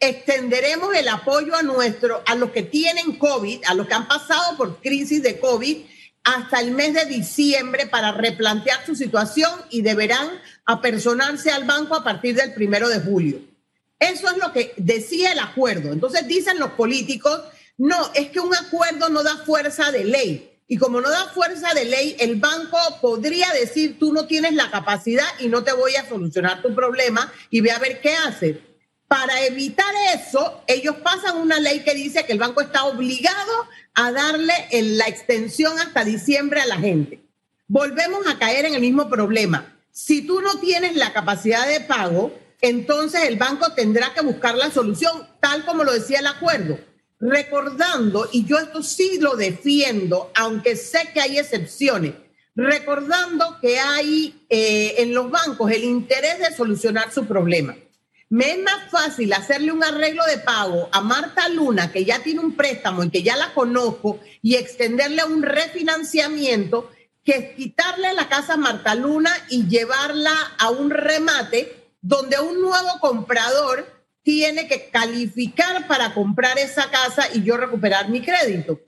extenderemos 0.00 0.94
el 0.94 1.08
apoyo 1.08 1.54
a 1.54 1.62
nuestro, 1.62 2.22
a 2.26 2.34
los 2.34 2.50
que 2.50 2.62
tienen 2.62 3.16
COVID, 3.16 3.64
a 3.66 3.74
los 3.74 3.86
que 3.86 3.94
han 3.94 4.08
pasado 4.08 4.56
por 4.56 4.80
crisis 4.80 5.22
de 5.22 5.38
COVID, 5.38 5.84
hasta 6.24 6.60
el 6.60 6.70
mes 6.72 6.94
de 6.94 7.04
diciembre 7.04 7.86
para 7.86 8.12
replantear 8.12 8.84
su 8.86 8.94
situación 8.94 9.50
y 9.70 9.82
deberán 9.82 10.28
apersonarse 10.64 11.50
al 11.50 11.64
banco 11.64 11.94
a 11.94 12.04
partir 12.04 12.34
del 12.34 12.54
primero 12.54 12.88
de 12.88 13.00
julio. 13.00 13.40
Eso 13.98 14.30
es 14.30 14.38
lo 14.38 14.52
que 14.52 14.72
decía 14.76 15.32
el 15.32 15.38
acuerdo. 15.38 15.92
Entonces 15.92 16.26
dicen 16.26 16.58
los 16.58 16.70
políticos, 16.70 17.42
no, 17.76 18.10
es 18.14 18.30
que 18.30 18.40
un 18.40 18.54
acuerdo 18.54 19.08
no 19.10 19.22
da 19.22 19.36
fuerza 19.38 19.92
de 19.92 20.04
ley. 20.04 20.50
Y 20.66 20.78
como 20.78 21.02
no 21.02 21.10
da 21.10 21.28
fuerza 21.28 21.74
de 21.74 21.84
ley, 21.84 22.16
el 22.18 22.36
banco 22.36 22.78
podría 23.02 23.50
decir, 23.52 23.98
tú 23.98 24.14
no 24.14 24.26
tienes 24.26 24.54
la 24.54 24.70
capacidad 24.70 25.26
y 25.38 25.48
no 25.48 25.62
te 25.62 25.72
voy 25.72 25.94
a 25.96 26.08
solucionar 26.08 26.62
tu 26.62 26.74
problema 26.74 27.30
y 27.50 27.60
ve 27.60 27.70
a 27.70 27.78
ver 27.78 28.00
qué 28.00 28.14
haces 28.16 28.56
para 29.14 29.44
evitar 29.44 29.94
eso, 30.12 30.64
ellos 30.66 30.96
pasan 30.96 31.36
una 31.36 31.60
ley 31.60 31.84
que 31.84 31.94
dice 31.94 32.26
que 32.26 32.32
el 32.32 32.40
banco 32.40 32.60
está 32.60 32.86
obligado 32.86 33.68
a 33.94 34.10
darle 34.10 34.52
la 34.72 35.06
extensión 35.06 35.78
hasta 35.78 36.02
diciembre 36.02 36.60
a 36.60 36.66
la 36.66 36.78
gente. 36.78 37.22
Volvemos 37.68 38.26
a 38.26 38.40
caer 38.40 38.64
en 38.64 38.74
el 38.74 38.80
mismo 38.80 39.08
problema. 39.08 39.72
Si 39.92 40.22
tú 40.22 40.40
no 40.40 40.58
tienes 40.58 40.96
la 40.96 41.12
capacidad 41.12 41.64
de 41.68 41.78
pago, 41.78 42.36
entonces 42.60 43.22
el 43.28 43.36
banco 43.36 43.72
tendrá 43.74 44.12
que 44.14 44.22
buscar 44.22 44.56
la 44.56 44.72
solución, 44.72 45.28
tal 45.38 45.64
como 45.64 45.84
lo 45.84 45.92
decía 45.92 46.18
el 46.18 46.26
acuerdo. 46.26 46.80
Recordando, 47.20 48.28
y 48.32 48.44
yo 48.46 48.58
esto 48.58 48.82
sí 48.82 49.18
lo 49.20 49.36
defiendo, 49.36 50.32
aunque 50.34 50.74
sé 50.74 51.10
que 51.14 51.20
hay 51.20 51.38
excepciones, 51.38 52.14
recordando 52.56 53.60
que 53.60 53.78
hay 53.78 54.44
eh, 54.48 54.96
en 54.98 55.14
los 55.14 55.30
bancos 55.30 55.70
el 55.70 55.84
interés 55.84 56.40
de 56.40 56.52
solucionar 56.52 57.12
su 57.12 57.26
problema. 57.26 57.76
Me 58.34 58.50
es 58.50 58.58
más 58.58 58.90
fácil 58.90 59.32
hacerle 59.32 59.70
un 59.70 59.84
arreglo 59.84 60.24
de 60.26 60.38
pago 60.38 60.88
a 60.90 61.00
Marta 61.00 61.48
Luna, 61.48 61.92
que 61.92 62.04
ya 62.04 62.18
tiene 62.18 62.40
un 62.40 62.56
préstamo 62.56 63.04
y 63.04 63.10
que 63.10 63.22
ya 63.22 63.36
la 63.36 63.54
conozco, 63.54 64.18
y 64.42 64.56
extenderle 64.56 65.22
un 65.24 65.44
refinanciamiento, 65.44 66.90
que 67.22 67.54
quitarle 67.54 68.12
la 68.12 68.28
casa 68.28 68.54
a 68.54 68.56
Marta 68.56 68.96
Luna 68.96 69.30
y 69.50 69.68
llevarla 69.68 70.32
a 70.58 70.70
un 70.70 70.90
remate 70.90 71.92
donde 72.02 72.40
un 72.40 72.60
nuevo 72.60 72.98
comprador 73.00 73.86
tiene 74.24 74.66
que 74.66 74.90
calificar 74.90 75.86
para 75.86 76.12
comprar 76.12 76.58
esa 76.58 76.90
casa 76.90 77.28
y 77.32 77.44
yo 77.44 77.56
recuperar 77.56 78.08
mi 78.08 78.20
crédito. 78.20 78.80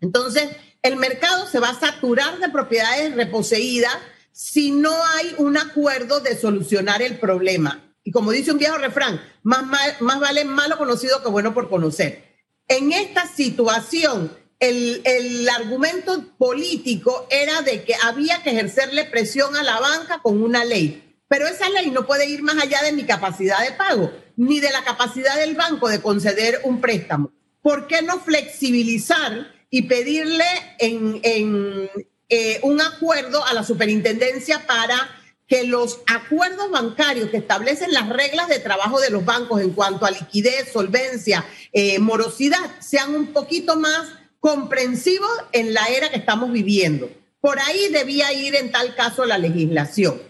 Entonces, 0.00 0.48
el 0.80 0.96
mercado 0.96 1.46
se 1.46 1.60
va 1.60 1.68
a 1.68 1.78
saturar 1.78 2.38
de 2.38 2.48
propiedades 2.48 3.14
reposeídas 3.16 3.98
si 4.32 4.70
no 4.70 4.94
hay 5.18 5.34
un 5.36 5.58
acuerdo 5.58 6.20
de 6.20 6.40
solucionar 6.40 7.02
el 7.02 7.18
problema. 7.18 7.91
Y 8.04 8.10
como 8.10 8.32
dice 8.32 8.52
un 8.52 8.58
viejo 8.58 8.78
refrán, 8.78 9.20
más, 9.42 9.64
más 10.00 10.20
vale 10.20 10.44
malo 10.44 10.78
conocido 10.78 11.22
que 11.22 11.28
bueno 11.28 11.54
por 11.54 11.68
conocer. 11.68 12.24
En 12.68 12.92
esta 12.92 13.26
situación, 13.26 14.32
el, 14.58 15.02
el, 15.04 15.48
argumento 15.48 16.24
político 16.38 17.26
era 17.30 17.62
de 17.62 17.84
que 17.84 17.94
había 18.02 18.42
que 18.42 18.50
ejercerle 18.50 19.04
presión 19.04 19.56
a 19.56 19.62
la 19.62 19.80
banca 19.80 20.20
con 20.22 20.42
una 20.42 20.64
ley. 20.64 21.08
pero 21.28 21.46
esa 21.46 21.68
ley 21.70 21.90
no 21.90 22.06
puede 22.06 22.28
ir 22.28 22.42
más 22.42 22.62
allá 22.62 22.82
de 22.82 22.92
mi 22.92 23.04
capacidad 23.04 23.64
de 23.64 23.72
pago, 23.72 24.12
ni 24.36 24.60
de 24.60 24.70
la 24.70 24.84
capacidad 24.84 25.36
del 25.36 25.54
banco 25.54 25.88
de 25.88 26.02
conceder 26.02 26.60
un 26.64 26.80
préstamo. 26.80 27.32
¿Por 27.62 27.86
qué 27.86 28.02
no 28.02 28.20
flexibilizar 28.20 29.50
y 29.70 29.82
pedirle 29.82 30.44
en, 30.78 31.88
eh, 32.28 32.60
un 32.62 32.80
acuerdo 32.80 33.44
a 33.46 33.54
la 33.54 33.64
superintendencia 33.64 34.66
para 34.66 35.21
que 35.46 35.64
los 35.64 36.00
acuerdos 36.06 36.70
bancarios 36.70 37.30
que 37.30 37.36
establecen 37.36 37.92
las 37.92 38.08
reglas 38.08 38.48
de 38.48 38.58
trabajo 38.58 39.00
de 39.00 39.10
los 39.10 39.24
bancos 39.24 39.60
en 39.60 39.72
cuanto 39.72 40.06
a 40.06 40.10
liquidez, 40.10 40.72
solvencia, 40.72 41.44
eh, 41.72 41.98
morosidad, 41.98 42.80
sean 42.80 43.14
un 43.14 43.32
poquito 43.32 43.76
más 43.76 44.08
comprensivos 44.40 45.30
en 45.52 45.74
la 45.74 45.84
era 45.86 46.10
que 46.10 46.16
estamos 46.16 46.50
viviendo. 46.50 47.10
Por 47.40 47.58
ahí 47.58 47.88
debía 47.88 48.32
ir 48.32 48.54
en 48.54 48.72
tal 48.72 48.94
caso 48.94 49.24
la 49.24 49.36
legislación. 49.36 50.22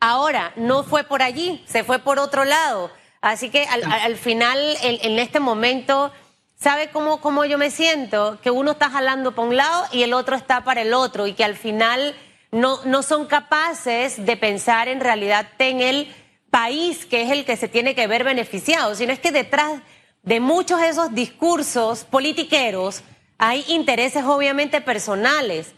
Ahora, 0.00 0.52
no 0.56 0.84
fue 0.84 1.04
por 1.04 1.22
allí, 1.22 1.64
se 1.66 1.82
fue 1.82 1.98
por 1.98 2.18
otro 2.18 2.44
lado. 2.44 2.90
Así 3.20 3.50
que 3.50 3.64
al, 3.64 4.16
final, 4.16 4.58
en, 4.82 5.18
este 5.18 5.40
momento, 5.40 6.12
¿sabe 6.54 6.90
cómo, 6.90 7.20
cómo 7.20 7.44
yo 7.44 7.56
me 7.58 7.70
siento? 7.70 8.38
Que 8.42 8.50
uno 8.50 8.72
está 8.72 8.90
jalando 8.90 9.34
para 9.34 9.48
un 9.48 9.56
lado 9.56 9.86
y 9.90 10.02
el 10.02 10.12
otro 10.12 10.36
está 10.36 10.64
para 10.64 10.82
el 10.82 10.92
otro 10.92 11.26
y 11.26 11.32
que 11.32 11.44
al 11.44 11.56
final 11.56 12.14
no, 12.56 12.82
no 12.84 13.02
son 13.02 13.26
capaces 13.26 14.24
de 14.24 14.36
pensar 14.36 14.88
en 14.88 15.00
realidad 15.00 15.46
en 15.58 15.80
el 15.80 16.14
país 16.50 17.04
que 17.04 17.22
es 17.22 17.30
el 17.30 17.44
que 17.44 17.56
se 17.56 17.68
tiene 17.68 17.94
que 17.94 18.06
ver 18.06 18.24
beneficiado, 18.24 18.94
sino 18.94 19.12
es 19.12 19.20
que 19.20 19.30
detrás 19.30 19.82
de 20.22 20.40
muchos 20.40 20.80
de 20.80 20.88
esos 20.88 21.14
discursos 21.14 22.04
politiqueros 22.04 23.02
hay 23.36 23.62
intereses 23.68 24.24
obviamente 24.24 24.80
personales, 24.80 25.74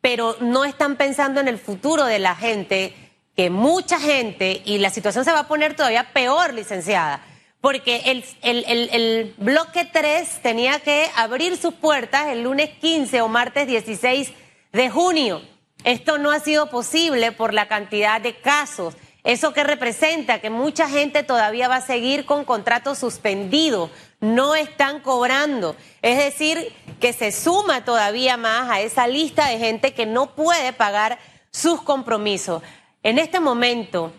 pero 0.00 0.36
no 0.40 0.64
están 0.64 0.96
pensando 0.96 1.40
en 1.40 1.48
el 1.48 1.58
futuro 1.58 2.04
de 2.04 2.20
la 2.20 2.36
gente, 2.36 2.94
que 3.34 3.50
mucha 3.50 3.98
gente, 3.98 4.62
y 4.64 4.78
la 4.78 4.90
situación 4.90 5.24
se 5.24 5.32
va 5.32 5.40
a 5.40 5.48
poner 5.48 5.74
todavía 5.74 6.12
peor, 6.12 6.54
licenciada, 6.54 7.24
porque 7.60 8.02
el, 8.06 8.24
el, 8.42 8.64
el, 8.68 8.88
el 8.92 9.34
bloque 9.36 9.84
3 9.84 10.42
tenía 10.42 10.78
que 10.78 11.10
abrir 11.16 11.56
sus 11.56 11.74
puertas 11.74 12.28
el 12.28 12.44
lunes 12.44 12.70
15 12.80 13.20
o 13.20 13.28
martes 13.28 13.66
16 13.66 14.32
de 14.72 14.90
junio. 14.90 15.42
Esto 15.84 16.18
no 16.18 16.30
ha 16.30 16.40
sido 16.40 16.68
posible 16.68 17.32
por 17.32 17.54
la 17.54 17.68
cantidad 17.68 18.20
de 18.20 18.34
casos. 18.34 18.94
¿Eso 19.24 19.52
que 19.52 19.64
representa? 19.64 20.40
Que 20.40 20.50
mucha 20.50 20.88
gente 20.88 21.22
todavía 21.22 21.68
va 21.68 21.76
a 21.76 21.80
seguir 21.80 22.24
con 22.24 22.44
contratos 22.44 22.98
suspendidos, 22.98 23.90
no 24.20 24.54
están 24.54 25.00
cobrando. 25.00 25.76
Es 26.00 26.18
decir, 26.18 26.72
que 27.00 27.12
se 27.12 27.32
suma 27.32 27.84
todavía 27.84 28.36
más 28.36 28.70
a 28.70 28.80
esa 28.80 29.06
lista 29.06 29.48
de 29.48 29.58
gente 29.58 29.92
que 29.92 30.06
no 30.06 30.34
puede 30.34 30.72
pagar 30.72 31.18
sus 31.50 31.82
compromisos. 31.82 32.62
En 33.02 33.18
este 33.18 33.40
momento, 33.40 34.12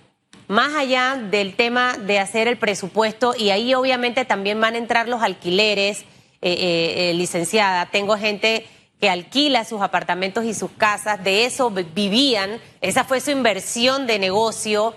más 0.48 0.76
allá 0.76 1.16
del 1.16 1.56
tema 1.56 1.98
de 1.98 2.20
hacer 2.20 2.48
el 2.48 2.58
presupuesto, 2.58 3.34
y 3.38 3.52
ahí 3.52 3.74
obviamente 3.74 4.26
también 4.26 4.60
van 4.60 4.76
a 4.76 4.80
entrar 4.80 5.08
los 5.08 5.22
alquileres, 5.22 6.02
eh, 6.42 6.54
eh, 6.54 7.10
eh 7.10 7.14
licenciada, 7.14 7.88
tengo 7.88 8.18
gente 8.18 8.68
que 9.02 9.10
alquila 9.10 9.66
sus 9.66 9.82
apartamentos 9.82 10.46
y 10.46 10.54
sus 10.54 10.70
casas, 10.70 11.24
de 11.24 11.46
eso 11.46 11.72
vivían, 11.72 12.62
esa 12.82 13.04
fue 13.04 13.20
su 13.20 13.32
inversión 13.32 14.06
de 14.06 14.20
negocio, 14.20 14.94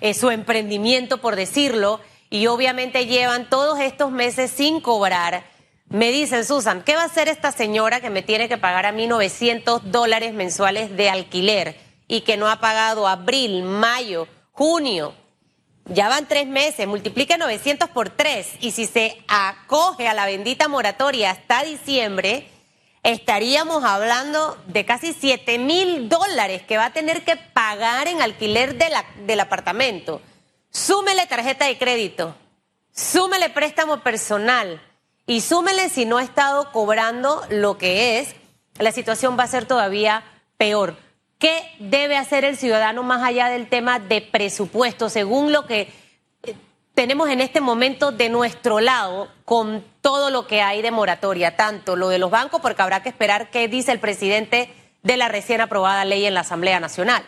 eh, 0.00 0.14
su 0.14 0.30
emprendimiento, 0.30 1.18
por 1.18 1.36
decirlo, 1.36 2.00
y 2.30 2.46
obviamente 2.46 3.04
llevan 3.06 3.50
todos 3.50 3.78
estos 3.78 4.10
meses 4.10 4.50
sin 4.50 4.80
cobrar. 4.80 5.44
Me 5.90 6.10
dicen, 6.10 6.46
Susan, 6.46 6.82
¿qué 6.82 6.96
va 6.96 7.02
a 7.02 7.06
hacer 7.06 7.28
esta 7.28 7.52
señora 7.52 8.00
que 8.00 8.08
me 8.08 8.22
tiene 8.22 8.48
que 8.48 8.56
pagar 8.56 8.86
a 8.86 8.92
mí 8.92 9.06
900 9.06 9.92
dólares 9.92 10.32
mensuales 10.32 10.96
de 10.96 11.10
alquiler 11.10 11.76
y 12.08 12.22
que 12.22 12.38
no 12.38 12.48
ha 12.48 12.58
pagado 12.58 13.06
abril, 13.06 13.64
mayo, 13.64 14.28
junio? 14.52 15.12
Ya 15.84 16.08
van 16.08 16.26
tres 16.26 16.46
meses, 16.46 16.86
multiplique 16.86 17.36
900 17.36 17.90
por 17.90 18.08
tres 18.08 18.48
y 18.60 18.70
si 18.70 18.86
se 18.86 19.22
acoge 19.28 20.08
a 20.08 20.14
la 20.14 20.24
bendita 20.24 20.68
moratoria 20.68 21.32
hasta 21.32 21.64
diciembre, 21.64 22.48
estaríamos 23.02 23.84
hablando 23.84 24.56
de 24.66 24.84
casi 24.84 25.12
7 25.12 25.58
mil 25.58 26.08
dólares 26.08 26.62
que 26.62 26.76
va 26.76 26.86
a 26.86 26.92
tener 26.92 27.24
que 27.24 27.36
pagar 27.36 28.06
en 28.08 28.22
alquiler 28.22 28.76
del 28.76 29.40
apartamento. 29.40 30.20
Súmele 30.70 31.26
tarjeta 31.26 31.66
de 31.66 31.78
crédito, 31.78 32.34
súmele 32.92 33.50
préstamo 33.50 34.00
personal 34.00 34.80
y 35.26 35.40
súmele 35.40 35.88
si 35.88 36.04
no 36.04 36.18
ha 36.18 36.22
estado 36.22 36.72
cobrando 36.72 37.42
lo 37.50 37.76
que 37.76 38.20
es, 38.20 38.34
la 38.78 38.92
situación 38.92 39.38
va 39.38 39.44
a 39.44 39.48
ser 39.48 39.66
todavía 39.66 40.24
peor. 40.56 40.96
¿Qué 41.38 41.62
debe 41.80 42.16
hacer 42.16 42.44
el 42.44 42.56
ciudadano 42.56 43.02
más 43.02 43.22
allá 43.22 43.48
del 43.48 43.68
tema 43.68 43.98
de 43.98 44.20
presupuesto, 44.20 45.10
según 45.10 45.52
lo 45.52 45.66
que 45.66 45.92
tenemos 46.94 47.30
en 47.30 47.40
este 47.40 47.60
momento 47.60 48.12
de 48.12 48.28
nuestro 48.28 48.80
lado 48.80 49.28
con 49.44 49.84
todo 50.00 50.30
lo 50.30 50.46
que 50.46 50.60
hay 50.60 50.82
de 50.82 50.90
moratoria, 50.90 51.56
tanto 51.56 51.96
lo 51.96 52.08
de 52.08 52.18
los 52.18 52.30
bancos, 52.30 52.60
porque 52.60 52.82
habrá 52.82 53.02
que 53.02 53.08
esperar 53.08 53.50
qué 53.50 53.68
dice 53.68 53.92
el 53.92 54.00
presidente 54.00 54.70
de 55.02 55.16
la 55.16 55.28
recién 55.28 55.60
aprobada 55.60 56.04
ley 56.04 56.26
en 56.26 56.34
la 56.34 56.40
Asamblea 56.40 56.80
Nacional. 56.80 57.22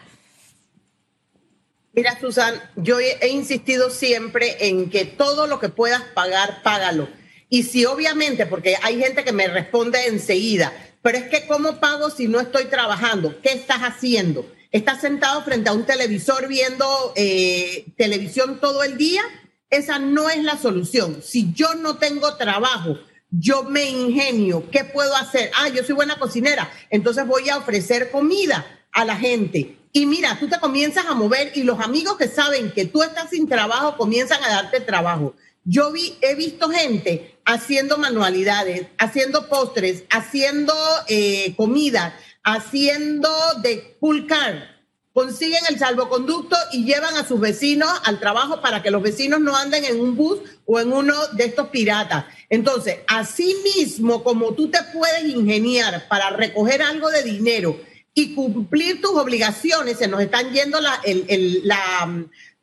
Mira, 1.92 2.18
Susan, 2.20 2.60
yo 2.76 2.98
he, 2.98 3.28
insistido 3.28 3.88
siempre 3.88 4.68
en 4.68 4.90
que 4.90 5.04
todo 5.04 5.46
lo 5.46 5.60
que 5.60 5.68
puedas 5.68 6.02
pagar, 6.02 6.62
págalo. 6.62 7.08
Y 7.48 7.62
si 7.62 7.84
obviamente, 7.84 8.46
porque 8.46 8.76
hay 8.82 8.98
gente 8.98 9.22
que 9.22 9.32
me 9.32 9.46
responde 9.46 10.06
enseguida, 10.06 10.72
pero 11.02 11.18
es 11.18 11.24
que 11.28 11.46
¿cómo 11.46 11.78
pago 11.78 12.10
si 12.10 12.26
no 12.26 12.40
estoy 12.40 12.64
trabajando? 12.64 13.40
¿Qué 13.42 13.52
estás 13.52 13.78
haciendo? 13.78 14.44
¿Estás 14.72 15.02
sentado 15.02 15.42
frente 15.44 15.70
a 15.70 15.72
un 15.72 15.86
televisor 15.86 16.48
viendo 16.48 17.12
eh, 17.14 17.84
televisión 17.96 18.58
todo 18.60 18.82
el 18.82 18.96
día? 18.96 19.22
Esa 19.70 19.98
no 19.98 20.30
es 20.30 20.42
la 20.42 20.56
solución. 20.56 21.22
Si 21.22 21.52
yo 21.52 21.74
no 21.74 21.96
tengo 21.96 22.36
trabajo, 22.36 22.98
yo 23.30 23.64
me 23.64 23.88
ingenio, 23.88 24.70
¿qué 24.70 24.84
puedo 24.84 25.14
hacer? 25.16 25.50
Ah, 25.56 25.68
yo 25.68 25.82
soy 25.82 25.94
buena 25.94 26.18
cocinera, 26.18 26.70
entonces 26.90 27.26
voy 27.26 27.48
a 27.48 27.56
ofrecer 27.56 28.10
comida 28.10 28.64
a 28.92 29.04
la 29.04 29.16
gente. 29.16 29.76
Y 29.92 30.06
mira, 30.06 30.36
tú 30.38 30.48
te 30.48 30.58
comienzas 30.60 31.06
a 31.06 31.14
mover 31.14 31.52
y 31.54 31.62
los 31.62 31.80
amigos 31.80 32.16
que 32.16 32.28
saben 32.28 32.72
que 32.72 32.84
tú 32.84 33.02
estás 33.02 33.30
sin 33.30 33.48
trabajo 33.48 33.96
comienzan 33.96 34.42
a 34.44 34.48
darte 34.48 34.80
trabajo. 34.80 35.34
Yo 35.64 35.92
vi, 35.92 36.16
he 36.20 36.34
visto 36.34 36.68
gente 36.68 37.38
haciendo 37.44 37.96
manualidades, 37.98 38.86
haciendo 38.98 39.48
postres, 39.48 40.04
haciendo 40.10 40.74
eh, 41.08 41.54
comida, 41.56 42.16
haciendo 42.42 43.30
de 43.62 43.96
pool 43.98 44.26
car 44.26 44.73
consiguen 45.14 45.62
el 45.68 45.78
salvoconducto 45.78 46.56
y 46.72 46.84
llevan 46.84 47.16
a 47.16 47.26
sus 47.26 47.38
vecinos 47.38 47.88
al 48.04 48.18
trabajo 48.18 48.60
para 48.60 48.82
que 48.82 48.90
los 48.90 49.00
vecinos 49.00 49.40
no 49.40 49.56
anden 49.56 49.84
en 49.84 50.00
un 50.00 50.16
bus 50.16 50.40
o 50.66 50.80
en 50.80 50.92
uno 50.92 51.14
de 51.34 51.44
estos 51.44 51.68
piratas. 51.68 52.26
Entonces, 52.50 52.98
así 53.06 53.56
mismo 53.76 54.24
como 54.24 54.54
tú 54.54 54.68
te 54.70 54.80
puedes 54.92 55.24
ingeniar 55.24 56.08
para 56.08 56.30
recoger 56.30 56.82
algo 56.82 57.08
de 57.10 57.22
dinero 57.22 57.80
y 58.12 58.34
cumplir 58.34 59.00
tus 59.00 59.12
obligaciones, 59.12 59.98
se 59.98 60.08
nos 60.08 60.20
están 60.20 60.52
yendo 60.52 60.80
la, 60.80 61.00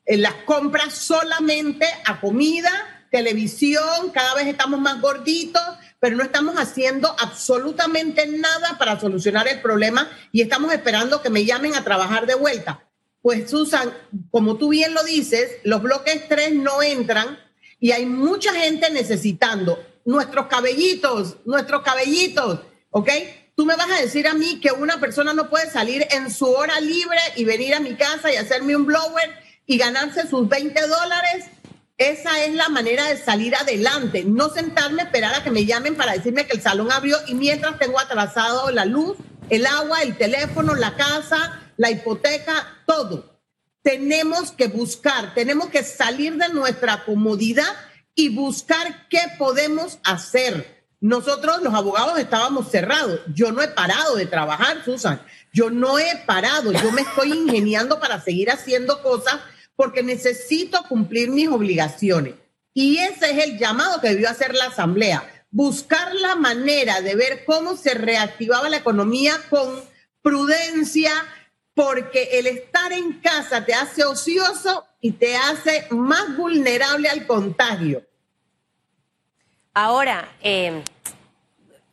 las 0.05 0.33
compras 0.45 0.93
solamente 0.93 1.85
a 2.05 2.19
comida, 2.19 2.69
televisión, 3.11 4.11
cada 4.13 4.35
vez 4.35 4.47
estamos 4.47 4.79
más 4.81 4.99
gorditos, 4.99 5.63
pero 6.01 6.17
no 6.17 6.23
estamos 6.23 6.55
haciendo 6.55 7.15
absolutamente 7.19 8.25
nada 8.25 8.77
para 8.79 8.99
solucionar 8.99 9.47
el 9.47 9.61
problema 9.61 10.09
y 10.31 10.41
estamos 10.41 10.73
esperando 10.73 11.21
que 11.21 11.29
me 11.29 11.45
llamen 11.45 11.75
a 11.75 11.83
trabajar 11.83 12.25
de 12.25 12.33
vuelta. 12.33 12.83
Pues 13.21 13.51
Susan, 13.51 13.93
como 14.31 14.57
tú 14.57 14.69
bien 14.69 14.95
lo 14.95 15.03
dices, 15.03 15.51
los 15.63 15.83
bloques 15.83 16.27
3 16.27 16.55
no 16.55 16.81
entran 16.81 17.37
y 17.79 17.91
hay 17.91 18.07
mucha 18.07 18.51
gente 18.51 18.89
necesitando 18.89 19.77
nuestros 20.03 20.47
cabellitos, 20.47 21.37
nuestros 21.45 21.83
cabellitos, 21.83 22.61
¿ok? 22.89 23.09
Tú 23.55 23.67
me 23.67 23.75
vas 23.75 23.91
a 23.91 24.01
decir 24.01 24.27
a 24.27 24.33
mí 24.33 24.59
que 24.59 24.71
una 24.71 24.99
persona 24.99 25.35
no 25.35 25.51
puede 25.51 25.69
salir 25.69 26.07
en 26.09 26.31
su 26.31 26.47
hora 26.47 26.79
libre 26.79 27.19
y 27.35 27.45
venir 27.45 27.75
a 27.75 27.79
mi 27.79 27.93
casa 27.93 28.33
y 28.33 28.37
hacerme 28.37 28.75
un 28.75 28.87
blower 28.87 29.29
y 29.67 29.77
ganarse 29.77 30.27
sus 30.27 30.49
20 30.49 30.81
dólares 30.87 31.45
esa 32.09 32.43
es 32.43 32.55
la 32.55 32.69
manera 32.69 33.05
de 33.07 33.17
salir 33.17 33.55
adelante, 33.55 34.23
no 34.25 34.49
sentarme, 34.49 35.03
esperar 35.03 35.35
a 35.35 35.43
que 35.43 35.51
me 35.51 35.65
llamen 35.65 35.95
para 35.95 36.13
decirme 36.13 36.47
que 36.47 36.57
el 36.57 36.61
salón 36.61 36.91
abrió 36.91 37.17
y 37.27 37.35
mientras 37.35 37.77
tengo 37.77 37.99
atrasado 37.99 38.71
la 38.71 38.85
luz, 38.85 39.17
el 39.49 39.65
agua, 39.65 40.01
el 40.01 40.17
teléfono, 40.17 40.73
la 40.73 40.95
casa, 40.95 41.59
la 41.77 41.91
hipoteca, 41.91 42.83
todo. 42.87 43.39
Tenemos 43.83 44.51
que 44.51 44.67
buscar, 44.67 45.33
tenemos 45.33 45.69
que 45.69 45.83
salir 45.83 46.37
de 46.37 46.49
nuestra 46.49 47.05
comodidad 47.05 47.75
y 48.15 48.29
buscar 48.29 49.07
qué 49.09 49.21
podemos 49.37 49.99
hacer. 50.03 50.85
Nosotros 50.99 51.61
los 51.63 51.73
abogados 51.73 52.19
estábamos 52.19 52.69
cerrados. 52.69 53.21
Yo 53.33 53.51
no 53.51 53.61
he 53.61 53.67
parado 53.67 54.15
de 54.15 54.27
trabajar, 54.27 54.83
Susan. 54.85 55.21
Yo 55.51 55.71
no 55.71 55.97
he 55.97 56.15
parado. 56.25 56.71
Yo 56.71 56.91
me 56.91 57.01
estoy 57.01 57.31
ingeniando 57.33 57.99
para 57.99 58.21
seguir 58.21 58.51
haciendo 58.51 59.01
cosas 59.01 59.39
porque 59.81 60.03
necesito 60.03 60.83
cumplir 60.87 61.31
mis 61.31 61.47
obligaciones. 61.47 62.35
Y 62.71 62.99
ese 62.99 63.31
es 63.31 63.43
el 63.43 63.57
llamado 63.57 63.99
que 63.99 64.09
debió 64.09 64.29
hacer 64.29 64.53
la 64.53 64.65
Asamblea, 64.65 65.27
buscar 65.49 66.13
la 66.13 66.35
manera 66.35 67.01
de 67.01 67.15
ver 67.15 67.45
cómo 67.45 67.75
se 67.75 67.95
reactivaba 67.95 68.69
la 68.69 68.77
economía 68.77 69.33
con 69.49 69.83
prudencia, 70.21 71.11
porque 71.73 72.29
el 72.33 72.45
estar 72.45 72.93
en 72.93 73.13
casa 73.21 73.65
te 73.65 73.73
hace 73.73 74.03
ocioso 74.03 74.85
y 74.99 75.13
te 75.13 75.35
hace 75.35 75.87
más 75.89 76.37
vulnerable 76.37 77.09
al 77.09 77.25
contagio. 77.25 78.03
Ahora, 79.73 80.31
eh, 80.43 80.83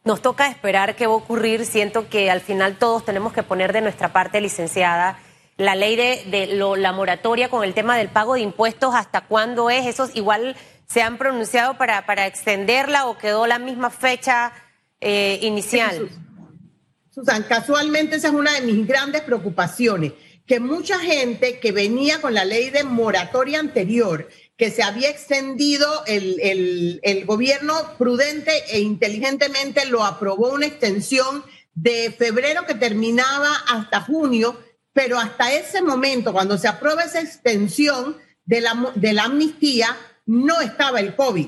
nos 0.04 0.20
toca 0.20 0.48
esperar 0.48 0.94
qué 0.94 1.06
va 1.06 1.14
a 1.14 1.16
ocurrir. 1.16 1.64
Siento 1.64 2.10
que 2.10 2.30
al 2.30 2.42
final 2.42 2.76
todos 2.76 3.06
tenemos 3.06 3.32
que 3.32 3.42
poner 3.42 3.72
de 3.72 3.80
nuestra 3.80 4.12
parte, 4.12 4.42
licenciada, 4.42 5.18
la 5.58 5.74
ley 5.74 5.96
de, 5.96 6.46
la 6.78 6.92
moratoria 6.92 7.50
con 7.50 7.64
el 7.64 7.74
tema 7.74 7.98
del 7.98 8.08
pago 8.08 8.34
de 8.34 8.40
impuestos, 8.40 8.94
¿hasta 8.94 9.22
cuándo 9.22 9.68
es? 9.70 9.86
¿Esos 9.86 10.14
igual 10.14 10.56
se 10.86 11.02
han 11.02 11.18
pronunciado 11.18 11.76
para, 11.76 12.06
para 12.06 12.26
extenderla 12.26 13.06
o 13.06 13.18
quedó 13.18 13.46
la 13.46 13.58
misma 13.58 13.90
fecha 13.90 14.52
eh, 15.00 15.40
inicial? 15.42 16.08
Susan, 17.10 17.42
casualmente 17.42 18.16
esa 18.16 18.28
es 18.28 18.34
una 18.34 18.52
de 18.54 18.60
mis 18.60 18.86
grandes 18.86 19.22
preocupaciones, 19.22 20.12
que 20.46 20.60
mucha 20.60 21.00
gente 21.00 21.58
que 21.58 21.72
venía 21.72 22.20
con 22.20 22.34
la 22.34 22.44
ley 22.44 22.70
de 22.70 22.84
moratoria 22.84 23.58
anterior, 23.58 24.28
que 24.56 24.70
se 24.70 24.84
había 24.84 25.10
extendido, 25.10 26.04
el, 26.06 27.00
el 27.02 27.26
gobierno 27.26 27.74
prudente 27.98 28.52
e 28.70 28.78
inteligentemente 28.78 29.86
lo 29.86 30.04
aprobó 30.04 30.52
una 30.52 30.66
extensión 30.66 31.42
de 31.74 32.14
febrero 32.16 32.64
que 32.64 32.74
terminaba 32.74 33.50
hasta 33.68 34.00
junio, 34.00 34.56
pero 34.98 35.16
hasta 35.16 35.52
ese 35.52 35.80
momento, 35.80 36.32
cuando 36.32 36.58
se 36.58 36.66
aprueba 36.66 37.04
esa 37.04 37.20
extensión 37.20 38.16
de 38.44 38.60
la, 38.60 39.22
amnistía, 39.22 39.96
no 40.26 40.60
estaba 40.60 40.98
el 40.98 41.14
COVID. 41.14 41.46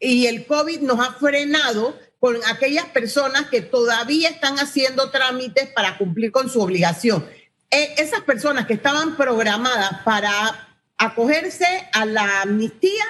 Y 0.00 0.26
el 0.28 0.46
COVID 0.46 0.80
nos 0.80 1.06
ha 1.06 1.12
frenado 1.12 1.94
con 2.18 2.38
aquellas 2.46 2.86
personas 2.86 3.50
que 3.50 3.60
todavía 3.60 4.30
están 4.30 4.58
haciendo 4.58 5.10
trámites 5.10 5.68
para 5.74 5.98
cumplir 5.98 6.32
con 6.32 6.48
su 6.48 6.58
obligación. 6.62 7.28
E, 7.70 7.96
esas 7.98 8.22
personas 8.22 8.66
que 8.66 8.72
estaban 8.72 9.14
programadas 9.18 10.00
para 10.02 10.66
acogerse 10.96 11.66
a 11.92 12.06
la 12.06 12.40
amnistía 12.40 13.04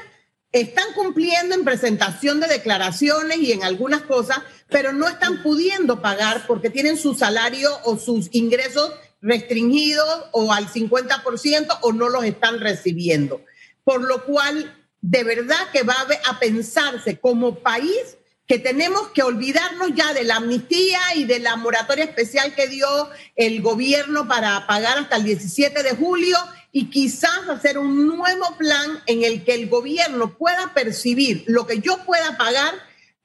están 0.50 0.94
cumpliendo 0.96 1.54
en 1.54 1.64
presentación 1.64 2.40
de 2.40 2.48
declaraciones 2.48 3.38
y 3.38 3.52
en 3.52 3.62
algunas 3.62 4.02
cosas, 4.02 4.38
pero 4.68 4.92
no 4.92 5.06
están 5.06 5.44
pudiendo 5.44 6.02
pagar 6.02 6.44
porque 6.48 6.70
tienen 6.70 6.96
su 6.96 7.14
salario 7.14 7.70
o 7.84 7.96
sus 7.98 8.30
ingresos 8.32 8.90
restringidos 9.26 10.24
o 10.32 10.52
al 10.52 10.68
50% 10.68 11.78
o 11.82 11.92
no 11.92 12.08
los 12.08 12.24
están 12.24 12.60
recibiendo. 12.60 13.42
Por 13.84 14.02
lo 14.02 14.24
cual, 14.24 14.74
de 15.00 15.24
verdad 15.24 15.70
que 15.72 15.82
va 15.82 15.96
a 16.28 16.38
pensarse 16.38 17.18
como 17.18 17.56
país 17.56 18.16
que 18.46 18.58
tenemos 18.60 19.08
que 19.08 19.24
olvidarnos 19.24 19.90
ya 19.94 20.12
de 20.12 20.22
la 20.22 20.36
amnistía 20.36 21.00
y 21.16 21.24
de 21.24 21.40
la 21.40 21.56
moratoria 21.56 22.04
especial 22.04 22.54
que 22.54 22.68
dio 22.68 22.86
el 23.34 23.60
gobierno 23.60 24.28
para 24.28 24.66
pagar 24.68 24.98
hasta 24.98 25.16
el 25.16 25.24
17 25.24 25.82
de 25.82 25.96
julio 25.96 26.38
y 26.70 26.88
quizás 26.88 27.48
hacer 27.48 27.76
un 27.76 28.06
nuevo 28.06 28.56
plan 28.56 29.02
en 29.06 29.24
el 29.24 29.44
que 29.44 29.54
el 29.54 29.68
gobierno 29.68 30.36
pueda 30.38 30.72
percibir 30.74 31.42
lo 31.48 31.66
que 31.66 31.80
yo 31.80 32.04
pueda 32.04 32.36
pagar, 32.36 32.74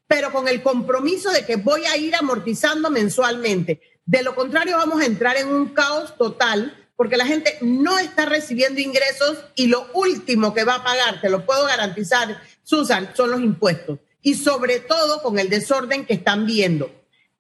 pero 0.08 0.32
con 0.32 0.48
el 0.48 0.64
compromiso 0.64 1.30
de 1.32 1.46
que 1.46 1.58
voy 1.58 1.86
a 1.86 1.98
ir 1.98 2.16
amortizando 2.16 2.90
mensualmente. 2.90 3.80
De 4.12 4.24
lo 4.24 4.36
contrario, 4.36 4.76
vamos 4.76 5.02
a 5.02 5.06
entrar 5.06 5.38
en 5.38 5.48
un 5.48 5.70
caos 5.70 6.18
total 6.18 6.76
porque 6.98 7.16
la 7.16 7.26
gente 7.26 7.58
no 7.62 7.98
está 7.98 8.26
recibiendo 8.26 8.82
ingresos 8.82 9.38
y 9.56 9.68
lo 9.68 9.90
último 9.94 10.54
que 10.54 10.66
va 10.66 10.76
a 10.76 10.84
pagar, 10.84 11.22
te 11.22 11.30
lo 11.30 11.46
puedo 11.46 11.66
garantizar, 11.66 12.42
Susan, 12.62 13.12
son 13.16 13.32
los 13.32 13.40
impuestos 13.40 14.00
y 14.22 14.34
sobre 14.34 14.82
todo 14.82 15.24
con 15.24 15.40
el 15.40 15.48
desorden 15.48 16.06
que 16.06 16.14
están 16.14 16.46
viendo. 16.46 16.92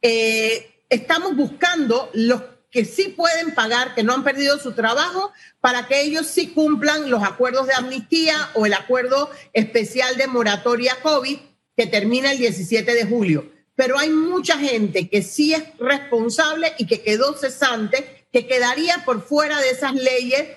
Eh, 0.01 0.86
estamos 0.89 1.36
buscando 1.36 2.10
los 2.13 2.41
que 2.71 2.86
sí 2.86 3.10
pueden 3.10 3.53
pagar, 3.53 3.93
que 3.93 4.03
no 4.03 4.13
han 4.13 4.23
perdido 4.23 4.57
su 4.57 4.71
trabajo, 4.71 5.34
para 5.60 5.88
que 5.88 5.99
ellos 5.99 6.25
sí 6.25 6.51
cumplan 6.51 7.10
los 7.10 7.21
acuerdos 7.21 7.67
de 7.67 7.73
amnistía 7.73 8.49
o 8.53 8.65
el 8.65 8.73
acuerdo 8.73 9.29
especial 9.51 10.15
de 10.15 10.27
moratoria 10.27 10.95
COVID 11.03 11.38
que 11.75 11.86
termina 11.86 12.31
el 12.31 12.38
17 12.38 12.93
de 12.93 13.03
julio. 13.03 13.61
Pero 13.81 13.97
hay 13.97 14.11
mucha 14.11 14.59
gente 14.59 15.09
que 15.09 15.23
sí 15.23 15.55
es 15.55 15.63
responsable 15.79 16.71
y 16.77 16.85
que 16.85 17.01
quedó 17.01 17.33
cesante, 17.33 18.27
que 18.31 18.45
quedaría 18.45 19.03
por 19.05 19.23
fuera 19.23 19.59
de 19.59 19.71
esas 19.71 19.95
leyes 19.95 20.49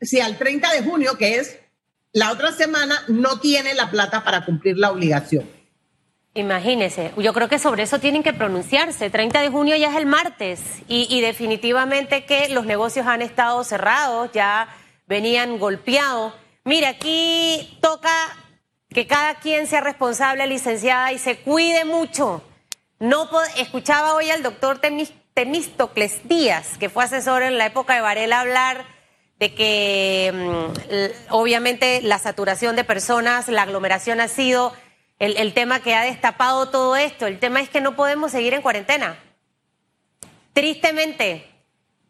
si 0.00 0.20
al 0.20 0.38
30 0.38 0.70
de 0.74 0.82
junio, 0.84 1.18
que 1.18 1.38
es 1.38 1.58
la 2.12 2.30
otra 2.30 2.52
semana, 2.52 3.02
no 3.08 3.40
tiene 3.40 3.74
la 3.74 3.90
plata 3.90 4.22
para 4.22 4.44
cumplir 4.44 4.78
la 4.78 4.92
obligación. 4.92 5.44
Imagínese, 6.34 7.10
yo 7.16 7.32
creo 7.32 7.48
que 7.48 7.58
sobre 7.58 7.82
eso 7.82 7.98
tienen 7.98 8.22
que 8.22 8.32
pronunciarse. 8.32 9.10
30 9.10 9.40
de 9.40 9.48
junio 9.48 9.74
ya 9.74 9.90
es 9.90 9.96
el 9.96 10.06
martes 10.06 10.60
y, 10.86 11.20
definitivamente 11.20 12.26
que 12.26 12.48
los 12.48 12.64
negocios 12.64 13.08
han 13.08 13.22
estado 13.22 13.64
cerrados, 13.64 14.30
ya 14.32 14.68
venían 15.08 15.58
golpeados. 15.58 16.32
Mire, 16.62 16.86
aquí 16.86 17.76
toca 17.82 18.12
que 18.88 19.08
cada 19.08 19.34
quien 19.40 19.66
sea 19.66 19.80
responsable, 19.80 20.46
licenciada, 20.46 21.10
y 21.12 21.18
se 21.18 21.38
cuide 21.38 21.84
mucho. 21.84 22.44
No 23.00 23.28
escuchaba 23.56 24.14
hoy 24.14 24.30
al 24.30 24.42
doctor 24.42 24.80
Temístocles 25.34 26.28
Díaz, 26.28 26.78
que 26.78 26.88
fue 26.88 27.04
asesor 27.04 27.42
en 27.42 27.56
la 27.56 27.66
época 27.66 27.94
de 27.94 28.00
Varela, 28.00 28.40
hablar 28.40 28.84
de 29.38 29.54
que 29.54 30.32
mm, 30.34 31.32
obviamente 31.32 32.02
la 32.02 32.18
saturación 32.18 32.74
de 32.74 32.82
personas, 32.82 33.46
la 33.46 33.62
aglomeración 33.62 34.20
ha 34.20 34.26
sido 34.26 34.72
el, 35.20 35.54
tema 35.54 35.80
que 35.80 35.94
ha 35.94 36.02
destapado 36.02 36.70
todo 36.70 36.96
esto. 36.96 37.26
El 37.26 37.38
tema 37.38 37.60
es 37.60 37.68
que 37.68 37.80
no 37.80 37.94
podemos 37.94 38.32
seguir 38.32 38.54
en 38.54 38.62
cuarentena. 38.62 39.16
Tristemente, 40.52 41.48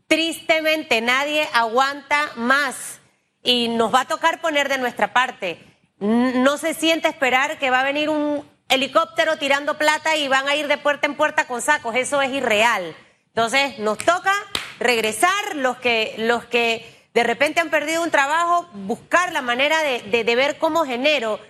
tristemente, 0.06 1.02
nadie 1.02 1.46
aguanta 1.52 2.30
más 2.36 2.98
y 3.42 3.68
nos 3.68 3.94
va 3.94 4.02
a 4.02 4.08
tocar 4.08 4.40
poner 4.40 4.70
de 4.70 4.78
nuestra 4.78 5.12
parte. 5.12 5.58
No 5.98 6.56
se 6.56 6.72
siente 6.72 7.08
esperar 7.08 7.58
que 7.58 7.68
va 7.68 7.80
a 7.80 7.84
venir 7.84 8.08
un 8.08 8.42
helicóptero 8.68 9.36
tirando 9.36 9.78
plata 9.78 10.16
y 10.16 10.28
van 10.28 10.48
a 10.48 10.56
ir 10.56 10.68
de 10.68 10.78
puerta 10.78 11.06
en 11.06 11.14
puerta 11.14 11.46
con 11.46 11.62
sacos. 11.62 11.94
Eso 11.96 12.20
es 12.22 12.30
irreal. 12.30 12.94
Entonces, 13.28 13.78
nos 13.78 13.98
toca 13.98 14.32
regresar 14.78 15.56
los 15.56 15.76
que, 15.78 16.14
los 16.18 16.44
que 16.44 17.08
de 17.14 17.22
repente 17.22 17.60
han 17.60 17.70
perdido 17.70 18.02
un 18.02 18.10
trabajo, 18.10 18.68
buscar 18.72 19.32
la 19.32 19.42
manera 19.42 19.82
de, 19.82 20.24
de 20.24 20.36
ver 20.36 20.58
cómo 20.58 20.84
genero 20.84 21.40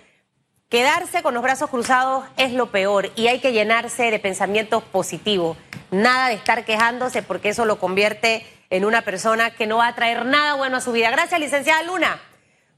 Quedarse 0.69 1.23
con 1.23 1.33
los 1.33 1.41
brazos 1.41 1.71
cruzados 1.71 2.25
es 2.37 2.53
lo 2.53 2.69
peor 2.69 3.11
y 3.15 3.25
hay 3.25 3.39
que 3.39 3.53
llenarse 3.53 4.11
de 4.11 4.19
pensamientos 4.19 4.83
positivos. 4.83 5.57
Nada 5.89 6.27
de 6.27 6.35
estar 6.35 6.63
quejándose 6.63 7.23
porque 7.23 7.49
eso 7.49 7.65
lo 7.65 7.79
convierte 7.79 8.45
en 8.69 8.85
una 8.85 9.01
persona 9.01 9.49
que 9.49 9.65
no 9.65 9.77
va 9.77 9.87
a 9.87 9.95
traer 9.95 10.27
nada 10.27 10.53
bueno 10.53 10.77
a 10.77 10.81
su 10.81 10.91
vida. 10.91 11.09
Gracias, 11.09 11.39
licenciada 11.39 11.81
Luna, 11.81 12.21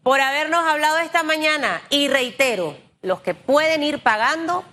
por 0.03 0.21
habernos 0.21 0.65
hablado 0.65 0.99
esta 0.99 1.23
mañana. 1.23 1.81
Y 1.89 2.07
reitero, 2.07 2.77
los 3.01 3.21
que 3.21 3.33
pueden 3.33 3.83
ir 3.83 4.01
pagando, 4.03 4.63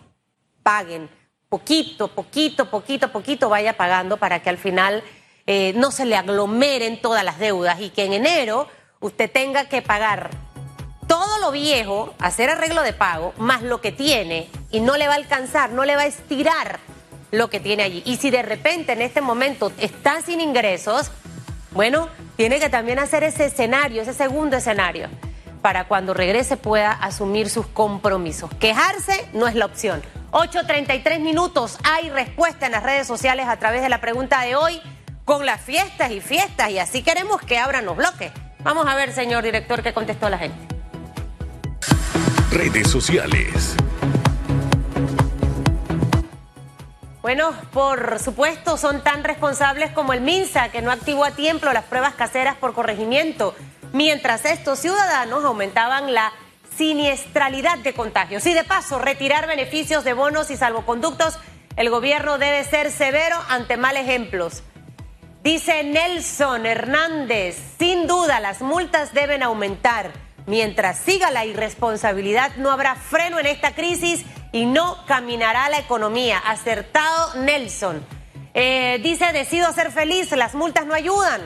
paguen. 0.62 1.09
Poquito, 1.49 2.09
poquito, 2.09 2.71
poquito, 2.71 3.11
poquito 3.11 3.49
vaya 3.49 3.77
pagando 3.77 4.19
para 4.19 4.43
que 4.43 4.51
al 4.51 4.59
final 4.59 5.03
eh, 5.47 5.73
no 5.77 5.91
se 5.91 6.05
le 6.05 6.17
aglomeren 6.17 7.01
todas 7.01 7.25
las 7.25 7.38
deudas 7.38 7.81
y 7.81 7.91
que 7.91 8.05
en 8.05 8.12
enero 8.12 8.69
usted 9.01 9.31
tenga 9.31 9.69
que 9.69 9.81
pagar 9.81 10.31
todo 11.07 11.38
lo 11.38 11.51
viejo, 11.51 12.14
hacer 12.19 12.51
arreglo 12.51 12.83
de 12.83 12.93
pago, 12.93 13.33
más 13.38 13.62
lo 13.62 13.81
que 13.81 13.91
tiene, 13.91 14.51
y 14.71 14.81
no 14.81 14.99
le 14.99 15.09
va 15.09 15.14
a 15.14 15.17
alcanzar, 15.17 15.71
no 15.71 15.87
le 15.87 15.97
va 15.97 16.03
a 16.03 16.07
estirar 16.07 16.81
lo 17.31 17.49
que 17.49 17.61
tiene 17.61 17.83
allí. 17.83 18.03
Y 18.05 18.17
si 18.17 18.31
de 18.31 18.43
repente 18.43 18.93
en 18.93 19.01
este 19.01 19.23
momento 19.23 19.73
está 19.79 20.21
sin 20.21 20.41
ingresos, 20.41 21.11
bueno, 21.71 22.09
tiene 22.37 22.61
que 22.61 22.69
también 22.69 22.99
hacer 22.99 23.25
ese 23.25 23.47
escenario, 23.47 24.03
ese 24.03 24.12
segundo 24.12 24.59
escenario, 24.59 25.09
para 25.62 25.88
cuando 25.88 26.14
regrese 26.14 26.57
pueda 26.57 26.92
asumir 26.92 27.51
sus 27.51 27.66
compromisos. 27.66 28.51
Quejarse 28.59 29.29
no 29.33 29.47
es 29.47 29.55
la 29.55 29.66
opción. 29.66 30.03
8.33 30.31 31.21
minutos, 31.21 31.79
hay 31.85 32.11
respuesta 32.11 32.66
en 32.66 32.73
las 32.73 32.83
redes 32.83 33.07
sociales 33.07 33.47
a 33.49 33.57
través 33.59 33.83
de 33.83 33.88
la 33.88 34.01
pregunta 34.01 34.42
de 34.42 34.57
hoy 34.57 34.81
con 35.25 35.47
las 35.47 35.61
fiestas 35.61 36.11
y 36.11 36.21
fiestas 36.21 36.71
y 36.71 36.79
así 36.79 37.03
queremos 37.03 37.40
que 37.42 37.59
abran 37.59 37.85
los 37.85 37.97
bloques. 37.97 38.33
Vamos 38.61 38.87
a 38.87 38.94
ver, 38.94 39.12
señor 39.12 39.42
director, 39.42 39.83
qué 39.83 39.92
contestó 39.92 40.29
la 40.29 40.38
gente. 40.38 40.59
Redes 42.51 42.90
sociales. 42.90 43.77
Bueno, 47.23 47.53
por 47.75 48.18
supuesto, 48.21 48.79
son 48.79 49.03
tan 49.03 49.23
responsables 49.23 49.90
como 49.90 50.14
el 50.14 50.23
MINSA, 50.23 50.71
que 50.71 50.81
no 50.81 50.90
activó 50.90 51.25
a 51.25 51.33
tiempo 51.33 51.66
las 51.73 51.85
pruebas 51.85 52.14
caseras 52.14 52.57
por 52.57 52.73
corregimiento, 52.73 53.55
mientras 53.92 54.44
estos 54.44 54.79
ciudadanos 54.79 55.44
aumentaban 55.44 56.12
la 56.12 56.33
siniestralidad 56.77 57.79
de 57.79 57.92
contagios. 57.92 58.46
Y 58.46 58.55
de 58.55 58.64
paso, 58.64 58.98
retirar 58.98 59.46
beneficios 59.46 60.05
de 60.05 60.12
bonos 60.12 60.51
y 60.51 60.57
salvoconductos, 60.57 61.38
el 61.77 61.90
gobierno 61.90 62.38
debe 62.38 62.64
ser 62.64 62.90
severo 62.90 63.37
ante 63.48 63.77
mal 63.77 63.96
ejemplos. 63.96 64.62
Dice 65.42 65.85
Nelson 65.85 66.66
Hernández, 66.66 67.57
sin 67.79 68.07
duda 68.07 68.40
las 68.40 68.61
multas 68.61 69.14
deben 69.14 69.42
aumentar. 69.42 70.11
Mientras 70.46 70.98
siga 70.98 71.31
la 71.31 71.44
irresponsabilidad, 71.44 72.57
no 72.57 72.70
habrá 72.70 72.94
freno 72.94 73.38
en 73.38 73.46
esta 73.46 73.74
crisis 73.74 74.24
y 74.51 74.66
no 74.66 75.05
caminará 75.07 75.68
la 75.68 75.79
economía. 75.79 76.38
Acertado 76.38 77.35
Nelson. 77.35 78.05
Eh, 78.55 78.98
dice, 79.03 79.33
decido 79.33 79.72
ser 79.72 79.92
feliz, 79.92 80.33
las 80.33 80.55
multas 80.55 80.87
no 80.87 80.94
ayudan. 80.94 81.42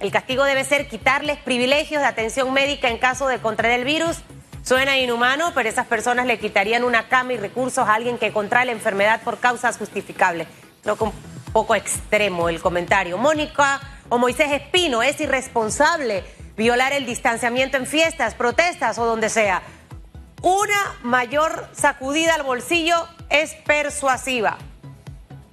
El 0.00 0.10
castigo 0.10 0.44
debe 0.44 0.64
ser 0.64 0.88
quitarles 0.88 1.38
privilegios 1.38 2.02
de 2.02 2.08
atención 2.08 2.52
médica 2.52 2.88
en 2.88 2.98
caso 2.98 3.28
de 3.28 3.38
contraer 3.38 3.80
el 3.80 3.84
virus. 3.84 4.18
Suena 4.62 4.98
inhumano, 4.98 5.52
pero 5.54 5.68
esas 5.68 5.86
personas 5.86 6.26
le 6.26 6.38
quitarían 6.38 6.84
una 6.84 7.08
cama 7.08 7.32
y 7.32 7.36
recursos 7.36 7.88
a 7.88 7.94
alguien 7.94 8.18
que 8.18 8.32
contrae 8.32 8.66
la 8.66 8.72
enfermedad 8.72 9.22
por 9.22 9.38
causas 9.38 9.78
justificables. 9.78 10.48
Creo 10.82 10.96
que 10.96 11.04
un 11.04 11.12
poco 11.52 11.74
extremo 11.74 12.48
el 12.48 12.60
comentario. 12.60 13.16
Mónica 13.16 13.80
o 14.08 14.18
Moisés 14.18 14.52
Espino, 14.52 15.02
es 15.02 15.20
irresponsable 15.20 16.24
violar 16.56 16.92
el 16.92 17.06
distanciamiento 17.06 17.76
en 17.76 17.86
fiestas, 17.86 18.34
protestas 18.34 18.98
o 18.98 19.04
donde 19.04 19.28
sea. 19.28 19.62
Una 20.42 20.94
mayor 21.02 21.68
sacudida 21.72 22.34
al 22.34 22.42
bolsillo 22.42 23.08
es 23.30 23.54
persuasiva. 23.66 24.58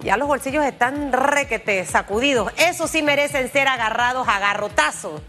Ya 0.04 0.18
los 0.18 0.28
bolsillos 0.28 0.62
están 0.66 1.12
requete 1.14 1.86
sacudidos. 1.86 2.52
Eso 2.58 2.86
sí 2.86 3.02
merecen 3.02 3.50
ser 3.50 3.68
agarrados 3.68 4.28
a 4.28 4.38
garrotazos, 4.38 5.22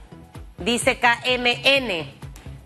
dice 0.57 0.99
KMN. 0.99 2.13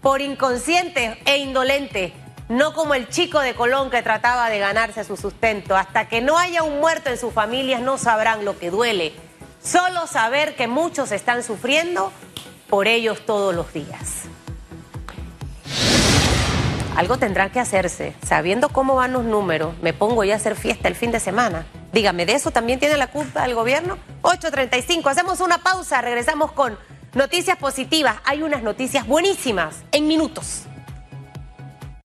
Por 0.02 0.22
inconsciente 0.22 1.20
e 1.26 1.38
indolente, 1.38 2.12
no 2.48 2.74
como 2.74 2.96
el 2.96 3.10
chico 3.10 3.42
de 3.42 3.54
Colón 3.54 3.92
que 3.92 4.02
trataba 4.02 4.50
de 4.50 4.58
ganarse 4.58 5.04
su 5.04 5.18
sustento. 5.18 5.78
Hasta 5.78 6.08
que 6.08 6.20
no 6.20 6.40
haya 6.40 6.64
un 6.64 6.80
muerto 6.80 7.12
en 7.12 7.18
sus 7.20 7.32
familias 7.32 7.80
no 7.80 8.00
sabrán 8.00 8.44
lo 8.44 8.58
que 8.58 8.72
duele. 8.72 9.14
Solo 9.62 10.08
saber 10.08 10.56
que 10.56 10.68
muchos 10.68 11.12
están 11.12 11.44
sufriendo 11.44 12.12
por 12.70 12.88
ellos 12.88 13.24
todos 13.24 13.54
los 13.54 13.72
días. 13.72 14.24
Algo 16.96 17.20
tendrá 17.20 17.52
que 17.52 17.60
hacerse. 17.60 18.16
Sabiendo 18.26 18.70
cómo 18.70 18.96
van 18.96 19.14
los 19.14 19.26
números, 19.26 19.76
me 19.84 19.94
pongo 19.94 20.24
ya 20.24 20.34
a 20.34 20.38
hacer 20.38 20.56
fiesta 20.56 20.88
el 20.88 20.96
fin 20.96 21.12
de 21.12 21.20
semana. 21.20 21.68
Dígame, 21.92 22.26
¿de 22.26 22.34
eso 22.34 22.52
también 22.52 22.80
tiene 22.80 22.98
la 22.98 23.08
culpa 23.08 23.46
el 23.46 23.56
gobierno? 23.56 23.98
8.35, 24.22 25.10
hacemos 25.10 25.40
una 25.40 25.58
pausa, 25.60 26.02
regresamos 26.02 26.52
con 26.52 26.78
noticias 27.14 27.58
positivas. 27.58 28.18
Hay 28.26 28.44
unas 28.44 28.62
noticias 28.62 29.08
buenísimas 29.08 29.84
en 29.92 30.08
minutos. 30.08 30.69